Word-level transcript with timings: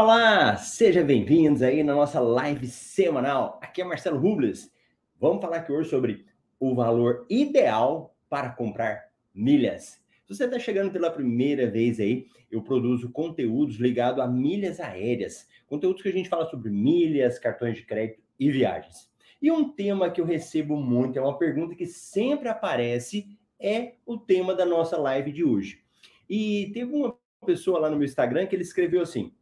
Olá! 0.00 0.56
Sejam 0.56 1.04
bem-vindos 1.04 1.60
aí 1.60 1.82
na 1.82 1.92
nossa 1.92 2.20
live 2.20 2.68
semanal. 2.68 3.58
Aqui 3.60 3.82
é 3.82 3.84
Marcelo 3.84 4.16
Rubles. 4.16 4.72
Vamos 5.18 5.42
falar 5.42 5.56
aqui 5.56 5.72
hoje 5.72 5.90
sobre 5.90 6.24
o 6.60 6.72
valor 6.72 7.26
ideal 7.28 8.14
para 8.30 8.50
comprar 8.50 9.10
milhas. 9.34 10.00
Se 10.24 10.36
você 10.36 10.44
está 10.44 10.56
chegando 10.56 10.92
pela 10.92 11.10
primeira 11.10 11.68
vez 11.68 11.98
aí, 11.98 12.28
eu 12.48 12.62
produzo 12.62 13.10
conteúdos 13.10 13.78
ligados 13.78 14.22
a 14.22 14.28
milhas 14.28 14.78
aéreas. 14.78 15.48
Conteúdos 15.66 16.00
que 16.00 16.10
a 16.10 16.12
gente 16.12 16.28
fala 16.28 16.48
sobre 16.48 16.70
milhas, 16.70 17.40
cartões 17.40 17.74
de 17.74 17.82
crédito 17.82 18.22
e 18.38 18.52
viagens. 18.52 19.10
E 19.42 19.50
um 19.50 19.68
tema 19.68 20.10
que 20.10 20.20
eu 20.20 20.24
recebo 20.24 20.76
muito, 20.76 21.18
é 21.18 21.20
uma 21.20 21.36
pergunta 21.36 21.74
que 21.74 21.86
sempre 21.86 22.48
aparece, 22.48 23.36
é 23.58 23.94
o 24.06 24.16
tema 24.16 24.54
da 24.54 24.64
nossa 24.64 24.96
live 24.96 25.32
de 25.32 25.42
hoje. 25.42 25.82
E 26.30 26.70
teve 26.72 26.94
uma 26.94 27.18
pessoa 27.44 27.80
lá 27.80 27.90
no 27.90 27.96
meu 27.96 28.06
Instagram 28.06 28.46
que 28.46 28.54
ele 28.54 28.62
escreveu 28.62 29.02
assim: 29.02 29.32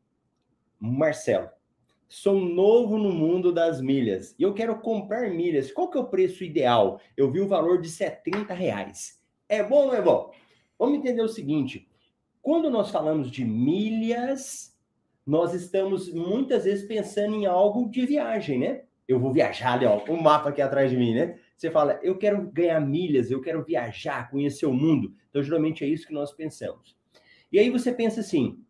Marcelo, 0.78 1.48
sou 2.08 2.40
novo 2.40 2.98
no 2.98 3.10
mundo 3.10 3.52
das 3.52 3.80
milhas 3.80 4.34
e 4.38 4.42
eu 4.42 4.54
quero 4.54 4.78
comprar 4.80 5.30
milhas. 5.30 5.72
Qual 5.72 5.90
que 5.90 5.98
é 5.98 6.00
o 6.00 6.08
preço 6.08 6.44
ideal? 6.44 7.00
Eu 7.16 7.30
vi 7.30 7.40
o 7.40 7.48
valor 7.48 7.80
de 7.80 7.88
70 7.88 8.52
reais. 8.54 9.20
É 9.48 9.62
bom 9.62 9.82
ou 9.82 9.86
não 9.88 9.94
é 9.94 10.02
bom? 10.02 10.30
Vamos 10.78 10.98
entender 10.98 11.22
o 11.22 11.28
seguinte: 11.28 11.88
quando 12.42 12.70
nós 12.70 12.90
falamos 12.90 13.30
de 13.30 13.44
milhas, 13.44 14.76
nós 15.26 15.54
estamos 15.54 16.12
muitas 16.12 16.64
vezes 16.64 16.86
pensando 16.86 17.34
em 17.34 17.46
algo 17.46 17.88
de 17.90 18.06
viagem, 18.06 18.58
né? 18.58 18.82
Eu 19.08 19.18
vou 19.18 19.32
viajar, 19.32 19.74
ali, 19.74 19.86
ó, 19.86 20.02
um 20.08 20.20
mapa 20.20 20.50
aqui 20.50 20.60
atrás 20.60 20.90
de 20.90 20.96
mim, 20.96 21.14
né? 21.14 21.38
Você 21.56 21.70
fala, 21.70 21.98
eu 22.02 22.18
quero 22.18 22.50
ganhar 22.50 22.80
milhas, 22.80 23.30
eu 23.30 23.40
quero 23.40 23.64
viajar, 23.64 24.30
conhecer 24.30 24.66
o 24.66 24.74
mundo. 24.74 25.14
Então, 25.30 25.42
geralmente 25.42 25.84
é 25.84 25.86
isso 25.86 26.06
que 26.06 26.12
nós 26.12 26.32
pensamos. 26.32 26.96
E 27.50 27.58
aí 27.58 27.70
você 27.70 27.92
pensa 27.92 28.20
assim: 28.20 28.64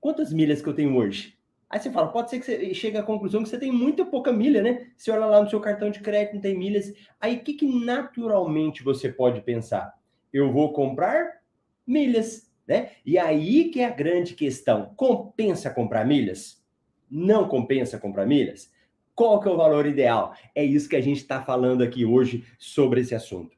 quantas 0.00 0.32
milhas 0.32 0.62
que 0.62 0.68
eu 0.68 0.74
tenho 0.74 0.96
hoje? 0.96 1.38
Aí 1.70 1.78
você 1.78 1.90
fala, 1.90 2.08
pode 2.08 2.30
ser 2.30 2.40
que 2.40 2.46
você 2.46 2.74
chegue 2.74 2.96
à 2.96 3.02
conclusão 3.02 3.42
que 3.42 3.48
você 3.48 3.58
tem 3.58 3.70
muito 3.70 4.06
pouca 4.06 4.32
milha, 4.32 4.62
né? 4.62 4.90
Você 4.96 5.10
olha 5.10 5.26
lá 5.26 5.42
no 5.42 5.50
seu 5.50 5.60
cartão 5.60 5.90
de 5.90 6.00
crédito, 6.00 6.34
não 6.34 6.40
tem 6.40 6.56
milhas. 6.56 6.94
Aí 7.20 7.36
o 7.36 7.40
que, 7.40 7.52
que 7.52 7.66
naturalmente 7.66 8.82
você 8.82 9.10
pode 9.12 9.42
pensar? 9.42 9.94
Eu 10.32 10.50
vou 10.50 10.72
comprar 10.72 11.42
milhas, 11.86 12.50
né? 12.66 12.92
E 13.04 13.18
aí 13.18 13.70
que 13.70 13.80
é 13.80 13.84
a 13.84 13.90
grande 13.90 14.34
questão. 14.34 14.94
Compensa 14.96 15.68
comprar 15.68 16.06
milhas? 16.06 16.64
Não 17.10 17.46
compensa 17.46 17.98
comprar 17.98 18.24
milhas? 18.24 18.72
Qual 19.14 19.40
que 19.40 19.48
é 19.48 19.50
o 19.50 19.56
valor 19.56 19.84
ideal? 19.84 20.34
É 20.54 20.64
isso 20.64 20.88
que 20.88 20.96
a 20.96 21.02
gente 21.02 21.18
está 21.18 21.42
falando 21.42 21.82
aqui 21.82 22.04
hoje 22.04 22.46
sobre 22.58 23.02
esse 23.02 23.14
assunto. 23.14 23.56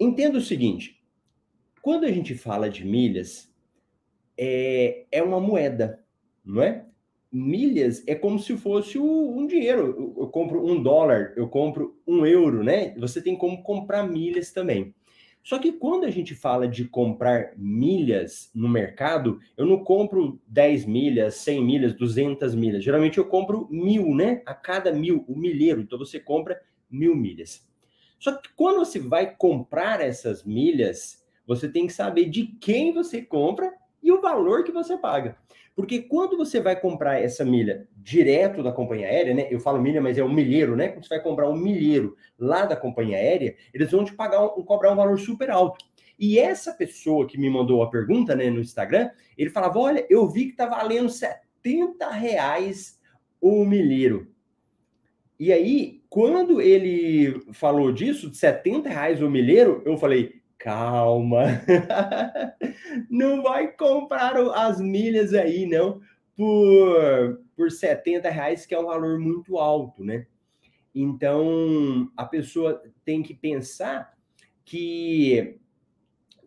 Entenda 0.00 0.38
o 0.38 0.42
seguinte: 0.42 1.00
quando 1.80 2.06
a 2.06 2.10
gente 2.10 2.34
fala 2.34 2.68
de 2.68 2.84
milhas, 2.84 3.51
é, 4.44 5.04
é 5.12 5.22
uma 5.22 5.38
moeda, 5.38 6.04
não 6.44 6.60
é? 6.60 6.84
Milhas 7.30 8.02
é 8.08 8.14
como 8.16 8.40
se 8.40 8.56
fosse 8.56 8.98
um 8.98 9.46
dinheiro. 9.46 10.14
Eu, 10.18 10.26
compro 10.26 10.66
um 10.66 10.82
dólar, 10.82 11.32
eu 11.36 11.48
compro 11.48 11.96
um 12.04 12.26
euro, 12.26 12.64
né? 12.64 12.92
Você 12.98 13.22
tem 13.22 13.36
como 13.36 13.62
comprar 13.62 14.02
milhas 14.02 14.50
também. 14.50 14.92
Só 15.44 15.58
que 15.58 15.72
quando 15.72 16.04
a 16.04 16.10
gente 16.10 16.34
fala 16.34 16.68
de 16.68 16.84
comprar 16.84 17.52
milhas 17.56 18.50
no 18.52 18.68
mercado, 18.68 19.40
eu 19.56 19.64
não 19.64 19.82
compro 19.82 20.40
10 20.46 20.84
milhas, 20.86 21.36
100 21.36 21.64
milhas, 21.64 21.94
200 21.94 22.54
milhas. 22.54 22.84
Geralmente 22.84 23.18
eu 23.18 23.24
compro 23.24 23.68
mil, 23.70 24.12
né? 24.14 24.42
A 24.44 24.54
cada 24.54 24.92
mil, 24.92 25.24
o 25.26 25.38
milheiro. 25.38 25.80
Então 25.80 25.98
você 25.98 26.18
compra 26.18 26.60
mil 26.90 27.14
milhas. 27.16 27.66
Só 28.18 28.32
que 28.32 28.50
quando 28.54 28.80
você 28.80 28.98
vai 28.98 29.34
comprar 29.36 30.00
essas 30.00 30.44
milhas, 30.44 31.24
você 31.46 31.68
tem 31.68 31.86
que 31.86 31.92
saber 31.92 32.26
de 32.26 32.46
quem 32.60 32.92
você 32.92 33.22
compra 33.22 33.72
e 34.02 34.10
o 34.10 34.20
valor 34.20 34.64
que 34.64 34.72
você 34.72 34.96
paga. 34.96 35.36
Porque 35.74 36.02
quando 36.02 36.36
você 36.36 36.60
vai 36.60 36.78
comprar 36.78 37.22
essa 37.22 37.44
milha 37.44 37.88
direto 37.96 38.62
da 38.62 38.72
companhia 38.72 39.06
aérea, 39.06 39.34
né? 39.34 39.48
Eu 39.50 39.58
falo 39.58 39.80
milha, 39.80 40.02
mas 40.02 40.18
é 40.18 40.24
um 40.24 40.32
milheiro, 40.32 40.76
né? 40.76 40.88
Quando 40.88 41.04
você 41.04 41.14
vai 41.14 41.22
comprar 41.22 41.48
um 41.48 41.56
milheiro 41.56 42.16
lá 42.38 42.66
da 42.66 42.76
companhia 42.76 43.16
aérea, 43.16 43.54
eles 43.72 43.90
vão 43.90 44.04
te 44.04 44.12
pagar 44.14 44.44
um, 44.44 44.62
cobrar 44.64 44.92
um 44.92 44.96
valor 44.96 45.18
super 45.18 45.50
alto. 45.50 45.84
E 46.18 46.38
essa 46.38 46.74
pessoa 46.74 47.26
que 47.26 47.38
me 47.38 47.48
mandou 47.48 47.82
a 47.82 47.88
pergunta, 47.88 48.36
né, 48.36 48.50
no 48.50 48.60
Instagram, 48.60 49.10
ele 49.36 49.48
falava: 49.48 49.78
olha, 49.78 50.06
eu 50.10 50.28
vi 50.28 50.46
que 50.46 50.56
tá 50.56 50.66
valendo 50.66 51.08
70 51.08 52.10
reais 52.10 53.00
o 53.40 53.64
milheiro. 53.64 54.30
E 55.40 55.52
aí, 55.52 56.02
quando 56.08 56.60
ele 56.60 57.40
falou 57.52 57.90
disso, 57.90 58.30
de 58.30 58.36
70 58.36 58.88
reais 58.90 59.22
o 59.22 59.30
milheiro, 59.30 59.82
eu 59.86 59.96
falei, 59.96 60.41
calma. 60.62 61.42
não 63.10 63.42
vai 63.42 63.72
comprar 63.72 64.36
as 64.54 64.80
milhas 64.80 65.34
aí, 65.34 65.66
não, 65.66 66.00
por, 66.36 67.42
por 67.56 67.70
70 67.70 68.30
reais, 68.30 68.64
que 68.64 68.74
é 68.74 68.78
um 68.78 68.86
valor 68.86 69.18
muito 69.18 69.58
alto, 69.58 70.04
né? 70.04 70.26
Então, 70.94 72.10
a 72.16 72.24
pessoa 72.24 72.82
tem 73.04 73.22
que 73.22 73.34
pensar 73.34 74.16
que 74.64 75.58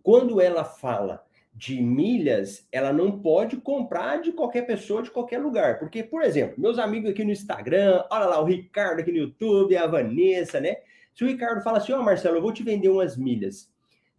quando 0.02 0.40
ela 0.40 0.64
fala 0.64 1.26
de 1.54 1.82
milhas, 1.82 2.68
ela 2.72 2.94
não 2.94 3.20
pode 3.20 3.58
comprar 3.58 4.22
de 4.22 4.32
qualquer 4.32 4.64
pessoa, 4.68 5.02
de 5.02 5.10
qualquer 5.10 5.40
lugar. 5.40 5.80
Porque, 5.80 6.04
por 6.04 6.22
exemplo, 6.22 6.62
meus 6.62 6.78
amigos 6.78 7.10
aqui 7.10 7.24
no 7.24 7.32
Instagram, 7.32 8.04
olha 8.12 8.26
lá, 8.26 8.42
o 8.42 8.46
Ricardo 8.46 9.00
aqui 9.00 9.12
no 9.12 9.18
YouTube, 9.18 9.76
a 9.76 9.88
Vanessa, 9.88 10.60
né? 10.60 10.78
Se 11.14 11.24
o 11.24 11.28
Ricardo 11.28 11.64
fala 11.64 11.78
assim, 11.78 11.94
ó, 11.94 12.00
oh, 12.00 12.04
Marcelo, 12.04 12.38
eu 12.38 12.42
vou 12.42 12.52
te 12.52 12.62
vender 12.62 12.90
umas 12.90 13.18
milhas. 13.18 13.74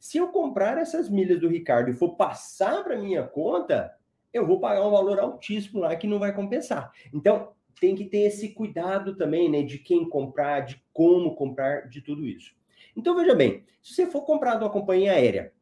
Se 0.07 0.19
eu 0.19 0.29
comprar 0.29 0.79
essas 0.79 1.11
milhas 1.11 1.41
do 1.41 1.49
Ricardo 1.49 1.91
e 1.91 1.93
for 1.93 2.11
passar 2.11 2.85
para 2.85 2.97
minha 2.97 3.25
conta, 3.25 3.93
eu 4.33 4.47
vou 4.47 4.61
pagar 4.61 4.87
um 4.87 4.91
valor 4.93 5.19
altíssimo 5.19 5.81
lá 5.81 5.97
que 5.97 6.07
não 6.07 6.21
vai 6.21 6.33
compensar. 6.33 6.93
Então, 7.13 7.49
tem 7.81 7.97
que 7.97 8.05
ter 8.05 8.19
esse 8.19 8.51
cuidado 8.51 9.17
também, 9.17 9.51
né, 9.51 9.63
de 9.63 9.81
quem 9.81 10.09
comprar, 10.09 10.61
de 10.61 10.81
como 10.93 11.35
comprar, 11.35 11.89
de 11.89 12.01
tudo 12.01 12.25
isso. 12.25 12.55
Então, 12.97 13.17
veja 13.17 13.35
bem, 13.35 13.65
se 13.83 13.95
você 13.95 14.07
for 14.07 14.23
comprar 14.23 14.55
de 14.55 14.63
uma 14.63 14.71
companhia 14.71 15.11
aérea 15.11 15.53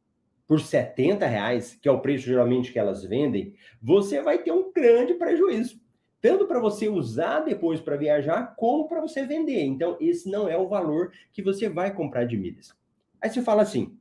por 0.46 0.60
70 0.60 1.26
reais, 1.26 1.78
que 1.80 1.88
é 1.88 1.90
o 1.90 2.00
preço 2.00 2.26
geralmente 2.26 2.70
que 2.70 2.78
elas 2.78 3.02
vendem, 3.02 3.54
você 3.80 4.20
vai 4.20 4.42
ter 4.42 4.52
um 4.52 4.70
grande 4.70 5.14
prejuízo. 5.14 5.80
Tanto 6.20 6.46
para 6.46 6.60
você 6.60 6.86
usar 6.86 7.40
depois 7.40 7.80
para 7.80 7.96
viajar, 7.96 8.54
como 8.56 8.88
para 8.88 9.00
você 9.00 9.24
vender. 9.24 9.64
Então, 9.64 9.96
esse 9.98 10.30
não 10.30 10.46
é 10.46 10.58
o 10.58 10.68
valor 10.68 11.12
que 11.32 11.40
você 11.40 11.66
vai 11.66 11.94
comprar 11.94 12.26
de 12.26 12.36
milhas. 12.36 12.76
Aí 13.22 13.30
você 13.30 13.40
fala 13.40 13.62
assim, 13.62 13.98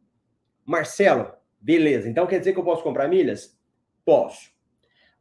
Marcelo, 0.66 1.32
beleza. 1.60 2.10
Então 2.10 2.28
quer 2.28 2.40
dizer 2.40 2.54
que 2.54 2.60
eu 2.60 2.64
posso 2.64 2.84
comprar 2.84 3.08
milhas? 3.08 3.58
Posso. 4.06 4.52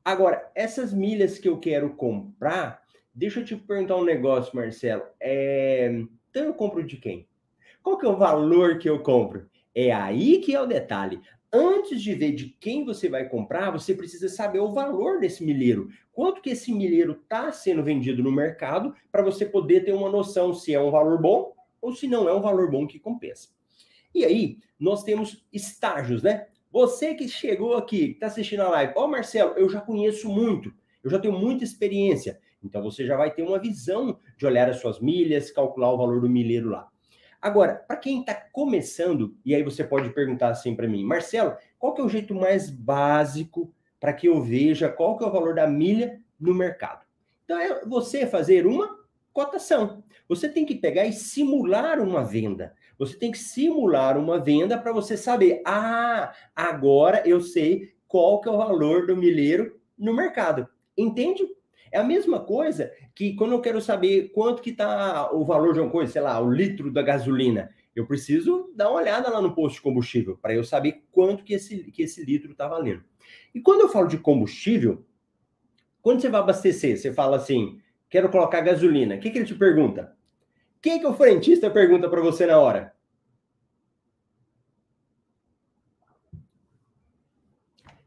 Agora, 0.04 0.50
essas 0.54 0.92
milhas 0.92 1.38
que 1.38 1.48
eu 1.48 1.58
quero 1.58 1.91
comprar, 1.91 2.82
deixa 3.14 3.41
eu 3.41 3.44
te 3.44 3.56
perguntar 3.56 3.97
um 3.97 4.04
negócio, 4.04 4.54
Marcelo. 4.54 5.04
É... 5.20 6.02
Então 6.31 6.44
eu 6.44 6.54
compro 6.54 6.82
de 6.82 6.97
quem? 6.97 7.28
Qual 7.82 7.98
que 7.98 8.06
é 8.06 8.08
o 8.08 8.16
valor 8.16 8.78
que 8.78 8.88
eu 8.88 9.00
compro? 9.00 9.48
É 9.75 9.92
aí 9.92 10.38
que 10.38 10.54
é 10.54 10.60
o 10.60 10.66
detalhe. 10.66 11.20
Antes 11.52 12.00
de 12.00 12.14
ver 12.14 12.32
de 12.32 12.48
quem 12.60 12.84
você 12.84 13.08
vai 13.08 13.28
comprar, 13.28 13.70
você 13.70 13.94
precisa 13.94 14.28
saber 14.28 14.60
o 14.60 14.72
valor 14.72 15.20
desse 15.20 15.44
milheiro. 15.44 15.91
Quanto 16.12 16.41
que 16.41 16.50
esse 16.50 16.72
milheiro 16.72 17.12
está 17.12 17.52
sendo 17.52 17.82
vendido 17.82 18.22
no 18.22 18.32
mercado 18.32 18.94
para 19.10 19.22
você 19.22 19.44
poder 19.44 19.84
ter 19.84 19.92
uma 19.92 20.08
noção 20.08 20.54
se 20.54 20.72
é 20.72 20.81
um 20.81 20.91
valor 20.91 21.20
bom 21.20 21.52
ou 21.81 21.94
se 21.94 22.06
não 22.06 22.28
é 22.28 22.32
um 22.32 22.41
valor 22.41 22.70
bom 22.70 22.86
que 22.86 22.98
compensa. 22.98 23.49
E 24.14 24.25
aí, 24.25 24.59
nós 24.79 25.03
temos 25.03 25.44
estágios, 25.53 26.23
né? 26.23 26.47
Você 26.70 27.14
que 27.14 27.29
chegou 27.29 27.76
aqui, 27.76 28.09
que 28.09 28.12
está 28.12 28.26
assistindo 28.26 28.61
a 28.61 28.69
live, 28.70 28.94
ó, 28.97 29.05
oh, 29.05 29.09
Marcelo, 29.09 29.53
eu 29.56 29.69
já 29.69 29.81
conheço 29.81 30.29
muito, 30.29 30.73
eu 31.05 31.11
já 31.11 31.19
tenho 31.19 31.38
muita 31.38 31.64
experiência. 31.64 32.41
Então 32.64 32.82
você 32.82 33.05
já 33.05 33.17
vai 33.17 33.31
ter 33.31 33.43
uma 33.43 33.59
visão 33.59 34.19
de 34.37 34.47
olhar 34.47 34.69
as 34.70 34.81
suas 34.81 35.00
milhas, 35.00 35.50
calcular 35.50 35.93
o 35.93 35.99
valor 35.99 36.20
do 36.20 36.31
milheiro 36.31 36.70
lá. 36.70 36.88
Agora, 37.41 37.75
para 37.75 37.97
quem 37.97 38.20
está 38.20 38.35
começando, 38.35 39.37
e 39.44 39.55
aí 39.55 39.62
você 39.62 39.82
pode 39.82 40.11
perguntar 40.11 40.49
assim 40.49 40.76
para 40.76 40.87
mim, 40.87 41.05
Marcelo, 41.05 41.56
qual 41.79 41.93
que 41.93 42.00
é 42.00 42.05
o 42.05 42.08
jeito 42.08 42.35
mais 42.35 42.70
básico 42.70 43.75
para 43.99 44.12
que 44.12 44.29
eu 44.29 44.41
veja 44.41 44.88
qual 44.88 45.19
que 45.19 45.25
é 45.25 45.26
o 45.26 45.32
valor 45.32 45.55
da 45.55 45.67
milha 45.67 46.20
no 46.38 46.55
mercado? 46.55 47.05
Então 47.44 47.58
é 47.58 47.85
você 47.85 48.26
fazer 48.26 48.67
uma 48.67 48.97
cotação. 49.32 50.05
Você 50.29 50.49
tem 50.49 50.65
que 50.65 50.76
pegar 50.76 51.05
e 51.05 51.12
simular 51.12 52.00
uma 52.00 52.23
venda. 52.23 52.75
Você 53.02 53.19
tem 53.19 53.32
que 53.32 53.38
simular 53.38 54.16
uma 54.16 54.38
venda 54.38 54.78
para 54.78 54.93
você 54.93 55.16
saber, 55.16 55.60
ah, 55.66 56.32
agora 56.54 57.20
eu 57.26 57.40
sei 57.40 57.93
qual 58.06 58.40
que 58.40 58.49
é 58.49 58.52
o 58.52 58.56
valor 58.56 59.08
do 59.08 59.16
milheiro 59.16 59.81
no 59.99 60.14
mercado. 60.14 60.69
Entende? 60.96 61.44
É 61.90 61.99
a 61.99 62.04
mesma 62.04 62.38
coisa 62.38 62.93
que 63.12 63.34
quando 63.34 63.54
eu 63.54 63.60
quero 63.60 63.81
saber 63.81 64.31
quanto 64.32 64.62
que 64.62 64.70
está 64.70 65.32
o 65.32 65.44
valor 65.44 65.75
de 65.75 65.81
uma 65.81 65.90
coisa, 65.90 66.12
sei 66.12 66.22
lá, 66.22 66.40
o 66.40 66.49
litro 66.49 66.93
da 66.93 67.02
gasolina, 67.02 67.70
eu 67.94 68.06
preciso 68.06 68.72
dar 68.72 68.88
uma 68.88 69.00
olhada 69.00 69.28
lá 69.31 69.43
no 69.43 69.52
posto 69.52 69.75
de 69.75 69.82
combustível 69.82 70.38
para 70.40 70.55
eu 70.55 70.62
saber 70.62 71.02
quanto 71.10 71.43
que 71.43 71.55
esse, 71.55 71.90
que 71.90 72.05
esse 72.05 72.25
litro 72.25 72.52
está 72.52 72.69
valendo. 72.69 73.02
E 73.52 73.60
quando 73.60 73.81
eu 73.81 73.88
falo 73.88 74.06
de 74.06 74.16
combustível, 74.16 75.05
quando 76.00 76.20
você 76.20 76.28
vai 76.28 76.40
abastecer, 76.40 76.96
você 76.96 77.12
fala 77.12 77.37
assim, 77.37 77.81
quero 78.08 78.31
colocar 78.31 78.60
gasolina, 78.60 79.16
o 79.16 79.19
que, 79.19 79.28
que 79.28 79.38
ele 79.38 79.44
te 79.44 79.56
pergunta? 79.56 80.16
Quem 80.82 80.99
que 80.99 81.06
o 81.06 81.14
frentista 81.14 81.70
pergunta 81.70 82.11
para 82.11 82.20
você 82.20 82.44
na 82.44 82.58
hora? 82.58 82.93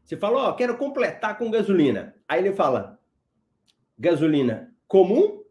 Você 0.04 0.16
fala, 0.16 0.48
ó, 0.48 0.50
oh, 0.50 0.54
quero 0.54 0.76
completar 0.76 1.38
com 1.38 1.50
gasolina. 1.50 2.14
Aí 2.28 2.40
ele 2.40 2.54
fala, 2.54 3.00
gasolina 3.98 4.72
comum 4.86 5.42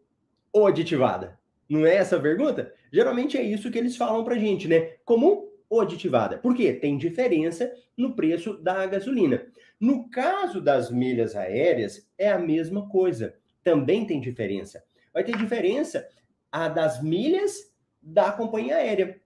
ou 0.53 0.67
aditivada? 0.67 1.37
Não 1.67 1.83
é 1.83 1.95
essa 1.95 2.17
a 2.17 2.21
pergunta? 2.21 2.71
Geralmente 2.93 3.37
é 3.37 3.41
isso 3.41 3.71
que 3.71 3.77
eles 3.79 3.97
falam 3.97 4.23
pra 4.23 4.37
gente, 4.37 4.67
né? 4.67 4.97
Comum 5.03 5.49
ou 5.67 5.81
aditivada? 5.81 6.37
Por 6.37 6.55
quê? 6.55 6.73
Tem 6.73 6.95
diferença 6.95 7.69
no 7.97 8.15
preço 8.15 8.53
da 8.61 8.85
gasolina. 8.85 9.45
No 9.79 10.07
caso 10.09 10.61
das 10.61 10.91
milhas 10.91 11.35
aéreas, 11.35 12.07
é 12.19 12.29
a 12.29 12.37
mesma 12.37 12.87
coisa. 12.87 13.35
Também 13.63 14.05
tem 14.05 14.21
diferença. 14.21 14.83
Vai 15.11 15.23
ter 15.23 15.35
diferença 15.35 16.07
a 16.55 16.69
das 16.69 17.03
milhas 17.03 17.69
da 18.01 18.31
companhia 18.31 18.77
aérea. 18.77 19.19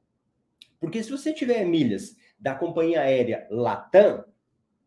Porque 0.79 1.03
se 1.03 1.11
você 1.11 1.31
tiver 1.31 1.63
milhas 1.63 2.15
da 2.39 2.55
companhia 2.55 3.01
aérea 3.01 3.45
Latam, 3.51 4.25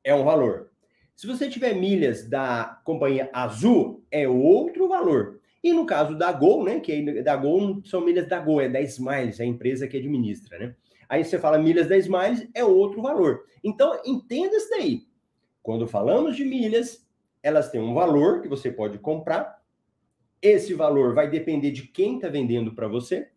é 0.03 0.13
um 0.13 0.25
valor. 0.25 0.73
Se 1.15 1.25
você 1.25 1.49
tiver 1.49 1.73
milhas 1.73 2.29
da 2.29 2.81
companhia 2.85 3.31
Azul, 3.33 4.03
é 4.11 4.27
outro 4.27 4.89
valor. 4.89 5.41
E 5.63 5.73
no 5.73 5.87
caso 5.87 6.19
da 6.19 6.33
Gol, 6.33 6.65
né, 6.65 6.81
que 6.81 6.91
é 6.91 7.23
da 7.23 7.37
Gol 7.37 7.81
são 7.85 8.01
milhas 8.01 8.27
da 8.27 8.41
Gol, 8.41 8.61
é 8.61 8.69
da 8.69 8.81
Smiles, 8.81 9.39
é 9.39 9.45
a 9.45 9.47
empresa 9.47 9.87
que 9.87 9.97
administra, 9.97 10.59
né? 10.59 10.75
Aí 11.09 11.25
você 11.25 11.39
fala 11.39 11.59
milhas 11.59 11.87
da 11.87 11.97
Smiles, 11.97 12.49
é 12.53 12.65
outro 12.65 13.01
valor. 13.01 13.45
Então, 13.63 14.01
entenda 14.05 14.57
isso 14.57 14.71
daí. 14.71 15.07
Quando 15.63 15.87
falamos 15.87 16.35
de 16.35 16.45
milhas, 16.45 17.07
elas 17.41 17.71
têm 17.71 17.81
um 17.81 17.95
valor 17.95 18.41
que 18.41 18.49
você 18.49 18.69
pode 18.69 18.99
comprar. 18.99 19.62
Esse 20.43 20.75
valor 20.75 21.15
vai 21.15 21.31
depender 21.31 21.71
de 21.71 21.87
quem 21.87 22.17
está 22.17 22.29
vendendo 22.29 22.75
para 22.75 22.89
você. 22.89 23.29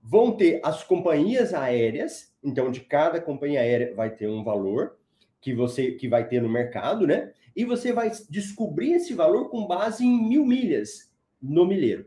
Vão 0.00 0.36
ter 0.36 0.60
as 0.62 0.84
companhias 0.84 1.52
aéreas, 1.52 2.32
então 2.42 2.70
de 2.70 2.80
cada 2.80 3.20
companhia 3.20 3.60
aérea 3.60 3.92
vai 3.94 4.10
ter 4.10 4.28
um 4.28 4.44
valor 4.44 4.96
que 5.40 5.52
você 5.52 5.92
que 5.92 6.08
vai 6.08 6.26
ter 6.28 6.40
no 6.40 6.48
mercado, 6.48 7.06
né? 7.06 7.32
E 7.54 7.64
você 7.64 7.92
vai 7.92 8.12
descobrir 8.30 8.92
esse 8.92 9.12
valor 9.14 9.50
com 9.50 9.66
base 9.66 10.04
em 10.04 10.28
mil 10.28 10.46
milhas 10.46 11.12
no 11.42 11.66
milheiro. 11.66 12.06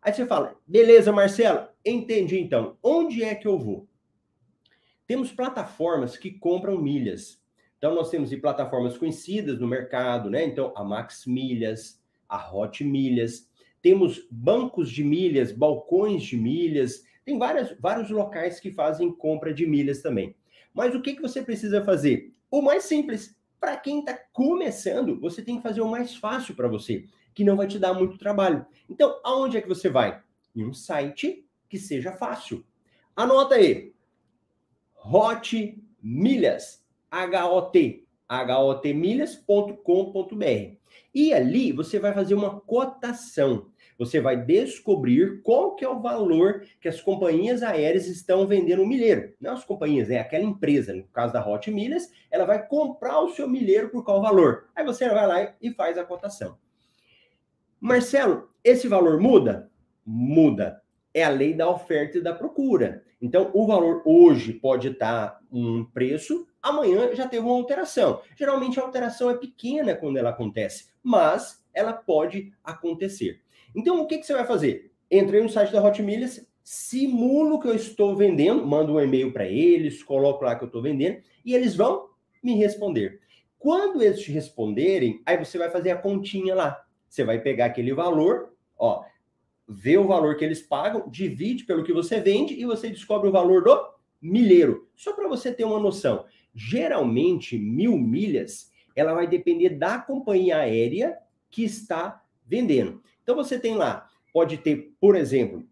Aí 0.00 0.12
você 0.12 0.26
fala, 0.26 0.56
beleza, 0.66 1.12
Marcelo, 1.12 1.68
entendi 1.84 2.38
então. 2.38 2.76
Onde 2.82 3.22
é 3.22 3.34
que 3.34 3.46
eu 3.46 3.58
vou? 3.58 3.88
Temos 5.06 5.30
plataformas 5.30 6.16
que 6.16 6.30
compram 6.30 6.80
milhas. 6.80 7.40
Então, 7.78 7.94
nós 7.94 8.10
temos 8.10 8.34
plataformas 8.36 8.96
conhecidas 8.96 9.58
no 9.58 9.66
mercado, 9.66 10.30
né? 10.30 10.44
Então, 10.44 10.72
a 10.76 10.84
Max 10.84 11.26
Milhas, 11.26 12.00
a 12.28 12.54
Hot 12.54 12.82
Milhas. 12.84 13.50
Temos 13.82 14.26
bancos 14.30 14.90
de 14.90 15.02
milhas, 15.02 15.52
balcões 15.52 16.22
de 16.22 16.36
milhas. 16.36 17.04
Tem 17.24 17.38
várias, 17.38 17.76
vários 17.78 18.10
locais 18.10 18.60
que 18.60 18.70
fazem 18.70 19.12
compra 19.12 19.52
de 19.52 19.66
milhas 19.66 20.00
também. 20.00 20.34
Mas 20.72 20.94
o 20.94 21.02
que, 21.02 21.14
que 21.14 21.20
você 21.20 21.42
precisa 21.42 21.84
fazer? 21.84 22.32
O 22.50 22.62
mais 22.62 22.84
simples. 22.84 23.36
Para 23.60 23.76
quem 23.76 24.00
está 24.00 24.18
começando, 24.32 25.20
você 25.20 25.42
tem 25.42 25.56
que 25.56 25.62
fazer 25.62 25.80
o 25.80 25.88
mais 25.88 26.16
fácil 26.16 26.54
para 26.54 26.66
você, 26.66 27.04
que 27.34 27.44
não 27.44 27.56
vai 27.56 27.66
te 27.66 27.78
dar 27.78 27.94
muito 27.94 28.18
trabalho. 28.18 28.64
Então, 28.88 29.20
aonde 29.22 29.56
é 29.56 29.60
que 29.60 29.68
você 29.68 29.88
vai? 29.88 30.22
Em 30.54 30.64
um 30.64 30.72
site 30.72 31.46
que 31.68 31.78
seja 31.78 32.12
fácil. 32.12 32.64
Anota 33.14 33.56
aí. 33.56 33.92
Hot 35.04 35.78
Milhas. 36.02 36.82
H-O-T, 37.12 38.06
hotmilhas.com.br. 38.26 40.76
E 41.14 41.34
ali 41.34 41.72
você 41.72 41.98
vai 41.98 42.14
fazer 42.14 42.34
uma 42.34 42.58
cotação. 42.60 43.70
Você 43.98 44.20
vai 44.20 44.36
descobrir 44.36 45.42
qual 45.42 45.74
que 45.74 45.84
é 45.84 45.88
o 45.88 46.00
valor 46.00 46.64
que 46.80 46.88
as 46.88 47.00
companhias 47.00 47.62
aéreas 47.62 48.06
estão 48.06 48.46
vendendo 48.46 48.82
o 48.82 48.86
milheiro. 48.86 49.32
Não 49.40 49.52
as 49.52 49.64
companhias, 49.64 50.10
é 50.10 50.18
aquela 50.18 50.44
empresa, 50.44 50.92
no 50.92 51.04
caso 51.04 51.32
da 51.32 51.46
Hot 51.46 51.70
Milhas, 51.70 52.10
ela 52.30 52.44
vai 52.44 52.66
comprar 52.66 53.20
o 53.20 53.30
seu 53.30 53.48
milheiro 53.48 53.90
por 53.90 54.04
qual 54.04 54.20
valor. 54.20 54.68
Aí 54.74 54.84
você 54.84 55.08
vai 55.08 55.26
lá 55.26 55.54
e 55.60 55.70
faz 55.72 55.98
a 55.98 56.04
cotação. 56.04 56.56
Marcelo, 57.80 58.48
esse 58.62 58.86
valor 58.86 59.20
muda? 59.20 59.70
Muda. 60.06 60.80
É 61.12 61.24
a 61.24 61.28
lei 61.28 61.52
da 61.52 61.68
oferta 61.68 62.18
e 62.18 62.22
da 62.22 62.32
procura. 62.32 63.02
Então, 63.20 63.50
o 63.52 63.66
valor 63.66 64.02
hoje 64.04 64.52
pode 64.52 64.88
estar 64.88 65.40
um 65.50 65.84
preço, 65.84 66.46
amanhã 66.62 67.14
já 67.14 67.28
teve 67.28 67.44
uma 67.44 67.54
alteração. 67.54 68.20
Geralmente 68.36 68.80
a 68.80 68.82
alteração 68.82 69.30
é 69.30 69.36
pequena 69.36 69.94
quando 69.94 70.16
ela 70.16 70.30
acontece, 70.30 70.88
mas 71.02 71.62
ela 71.74 71.92
pode 71.92 72.52
acontecer. 72.64 73.41
Então, 73.74 74.00
o 74.00 74.06
que, 74.06 74.18
que 74.18 74.26
você 74.26 74.34
vai 74.34 74.46
fazer? 74.46 74.92
Entrei 75.10 75.42
no 75.42 75.48
site 75.48 75.72
da 75.72 75.82
Hot 75.82 76.02
Milhas, 76.02 76.46
simulo 76.62 77.60
que 77.60 77.68
eu 77.68 77.74
estou 77.74 78.14
vendendo, 78.14 78.66
mando 78.66 78.94
um 78.94 79.00
e-mail 79.00 79.32
para 79.32 79.46
eles, 79.46 80.02
coloco 80.02 80.44
lá 80.44 80.54
que 80.56 80.64
eu 80.64 80.66
estou 80.66 80.82
vendendo, 80.82 81.18
e 81.44 81.54
eles 81.54 81.74
vão 81.74 82.08
me 82.42 82.54
responder. 82.54 83.20
Quando 83.58 84.02
eles 84.02 84.20
te 84.20 84.32
responderem, 84.32 85.22
aí 85.24 85.36
você 85.36 85.56
vai 85.58 85.70
fazer 85.70 85.90
a 85.90 85.96
continha 85.96 86.54
lá. 86.54 86.84
Você 87.08 87.24
vai 87.24 87.40
pegar 87.40 87.66
aquele 87.66 87.92
valor, 87.92 88.54
ó, 88.78 89.04
vê 89.68 89.96
o 89.96 90.06
valor 90.06 90.36
que 90.36 90.44
eles 90.44 90.60
pagam, 90.60 91.08
divide 91.08 91.64
pelo 91.64 91.84
que 91.84 91.92
você 91.92 92.20
vende 92.20 92.54
e 92.54 92.64
você 92.64 92.88
descobre 92.88 93.28
o 93.28 93.32
valor 93.32 93.62
do 93.62 93.78
milheiro. 94.20 94.88
Só 94.96 95.12
para 95.12 95.28
você 95.28 95.52
ter 95.52 95.64
uma 95.64 95.78
noção. 95.78 96.24
Geralmente, 96.54 97.58
mil 97.58 97.96
milhas, 97.96 98.70
ela 98.94 99.14
vai 99.14 99.26
depender 99.26 99.70
da 99.70 99.98
companhia 99.98 100.58
aérea 100.58 101.16
que 101.50 101.64
está 101.64 102.22
vendendo. 102.46 103.02
Então, 103.22 103.34
você 103.34 103.58
tem 103.58 103.74
lá, 103.74 104.08
pode 104.32 104.58
ter, 104.58 104.94
por 105.00 105.14
exemplo, 105.16 105.64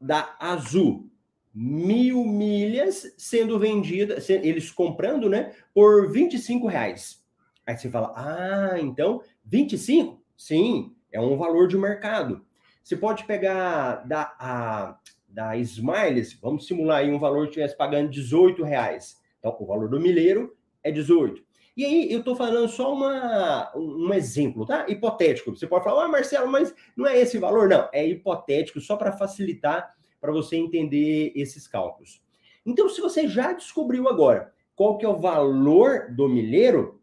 da 0.00 0.36
Azul, 0.38 1.08
mil 1.54 2.24
milhas 2.24 3.14
sendo 3.16 3.58
vendidas, 3.58 4.28
eles 4.28 4.70
comprando, 4.70 5.28
né, 5.28 5.54
por 5.72 6.10
25 6.12 6.66
reais. 6.66 7.24
Aí 7.66 7.76
você 7.76 7.88
fala, 7.90 8.12
ah, 8.14 8.78
então, 8.78 9.22
25? 9.44 10.22
Sim, 10.36 10.94
é 11.10 11.20
um 11.20 11.36
valor 11.36 11.66
de 11.66 11.78
mercado. 11.78 12.44
Você 12.82 12.96
pode 12.96 13.24
pegar 13.24 14.06
da, 14.06 14.36
a, 14.38 14.98
da 15.28 15.56
Smiles, 15.56 16.34
vamos 16.34 16.66
simular 16.66 16.98
aí 16.98 17.10
um 17.10 17.18
valor 17.18 17.44
que 17.44 17.48
estivesse 17.48 17.76
pagando 17.76 18.10
18 18.10 18.62
reais. 18.62 19.20
Então, 19.38 19.56
o 19.58 19.66
valor 19.66 19.88
do 19.88 19.98
milheiro 20.00 20.56
é 20.82 20.92
18. 20.92 21.45
E 21.76 21.84
aí, 21.84 22.10
eu 22.10 22.20
estou 22.20 22.34
falando 22.34 22.68
só 22.68 22.94
uma, 22.94 23.70
um 23.76 24.12
exemplo, 24.14 24.64
tá? 24.64 24.86
Hipotético. 24.88 25.54
Você 25.54 25.66
pode 25.66 25.84
falar, 25.84 26.06
ah, 26.06 26.08
Marcelo, 26.08 26.50
mas 26.50 26.74
não 26.96 27.06
é 27.06 27.20
esse 27.20 27.36
valor? 27.36 27.68
Não, 27.68 27.88
é 27.92 28.06
hipotético, 28.06 28.80
só 28.80 28.96
para 28.96 29.12
facilitar 29.12 29.94
para 30.18 30.32
você 30.32 30.56
entender 30.56 31.32
esses 31.36 31.68
cálculos. 31.68 32.22
Então, 32.64 32.88
se 32.88 33.00
você 33.00 33.28
já 33.28 33.52
descobriu 33.52 34.08
agora 34.08 34.54
qual 34.74 34.98
que 34.98 35.06
é 35.06 35.08
o 35.08 35.18
valor 35.18 36.14
do 36.14 36.28
milheiro, 36.28 37.00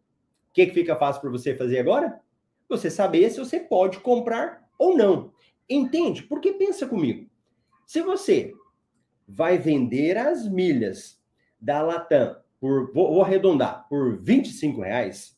o 0.50 0.54
que, 0.54 0.68
que 0.68 0.74
fica 0.74 0.96
fácil 0.96 1.22
para 1.22 1.32
você 1.32 1.56
fazer 1.56 1.80
agora? 1.80 2.20
Você 2.70 2.90
saber 2.90 3.30
se 3.32 3.40
você 3.40 3.60
pode 3.60 4.00
comprar 4.00 4.68
ou 4.78 4.96
não. 4.96 5.34
Entende? 5.68 6.24
Porque 6.24 6.54
pensa 6.54 6.88
comigo. 6.88 7.28
Se 7.86 8.02
você 8.02 8.54
vai 9.28 9.58
vender 9.58 10.18
as 10.18 10.48
milhas 10.48 11.20
da 11.60 11.82
Latam 11.82 12.43
por, 12.64 12.94
vou, 12.94 13.16
vou 13.16 13.22
arredondar, 13.22 13.86
por 13.90 14.16
25 14.22 14.80
reais, 14.80 15.38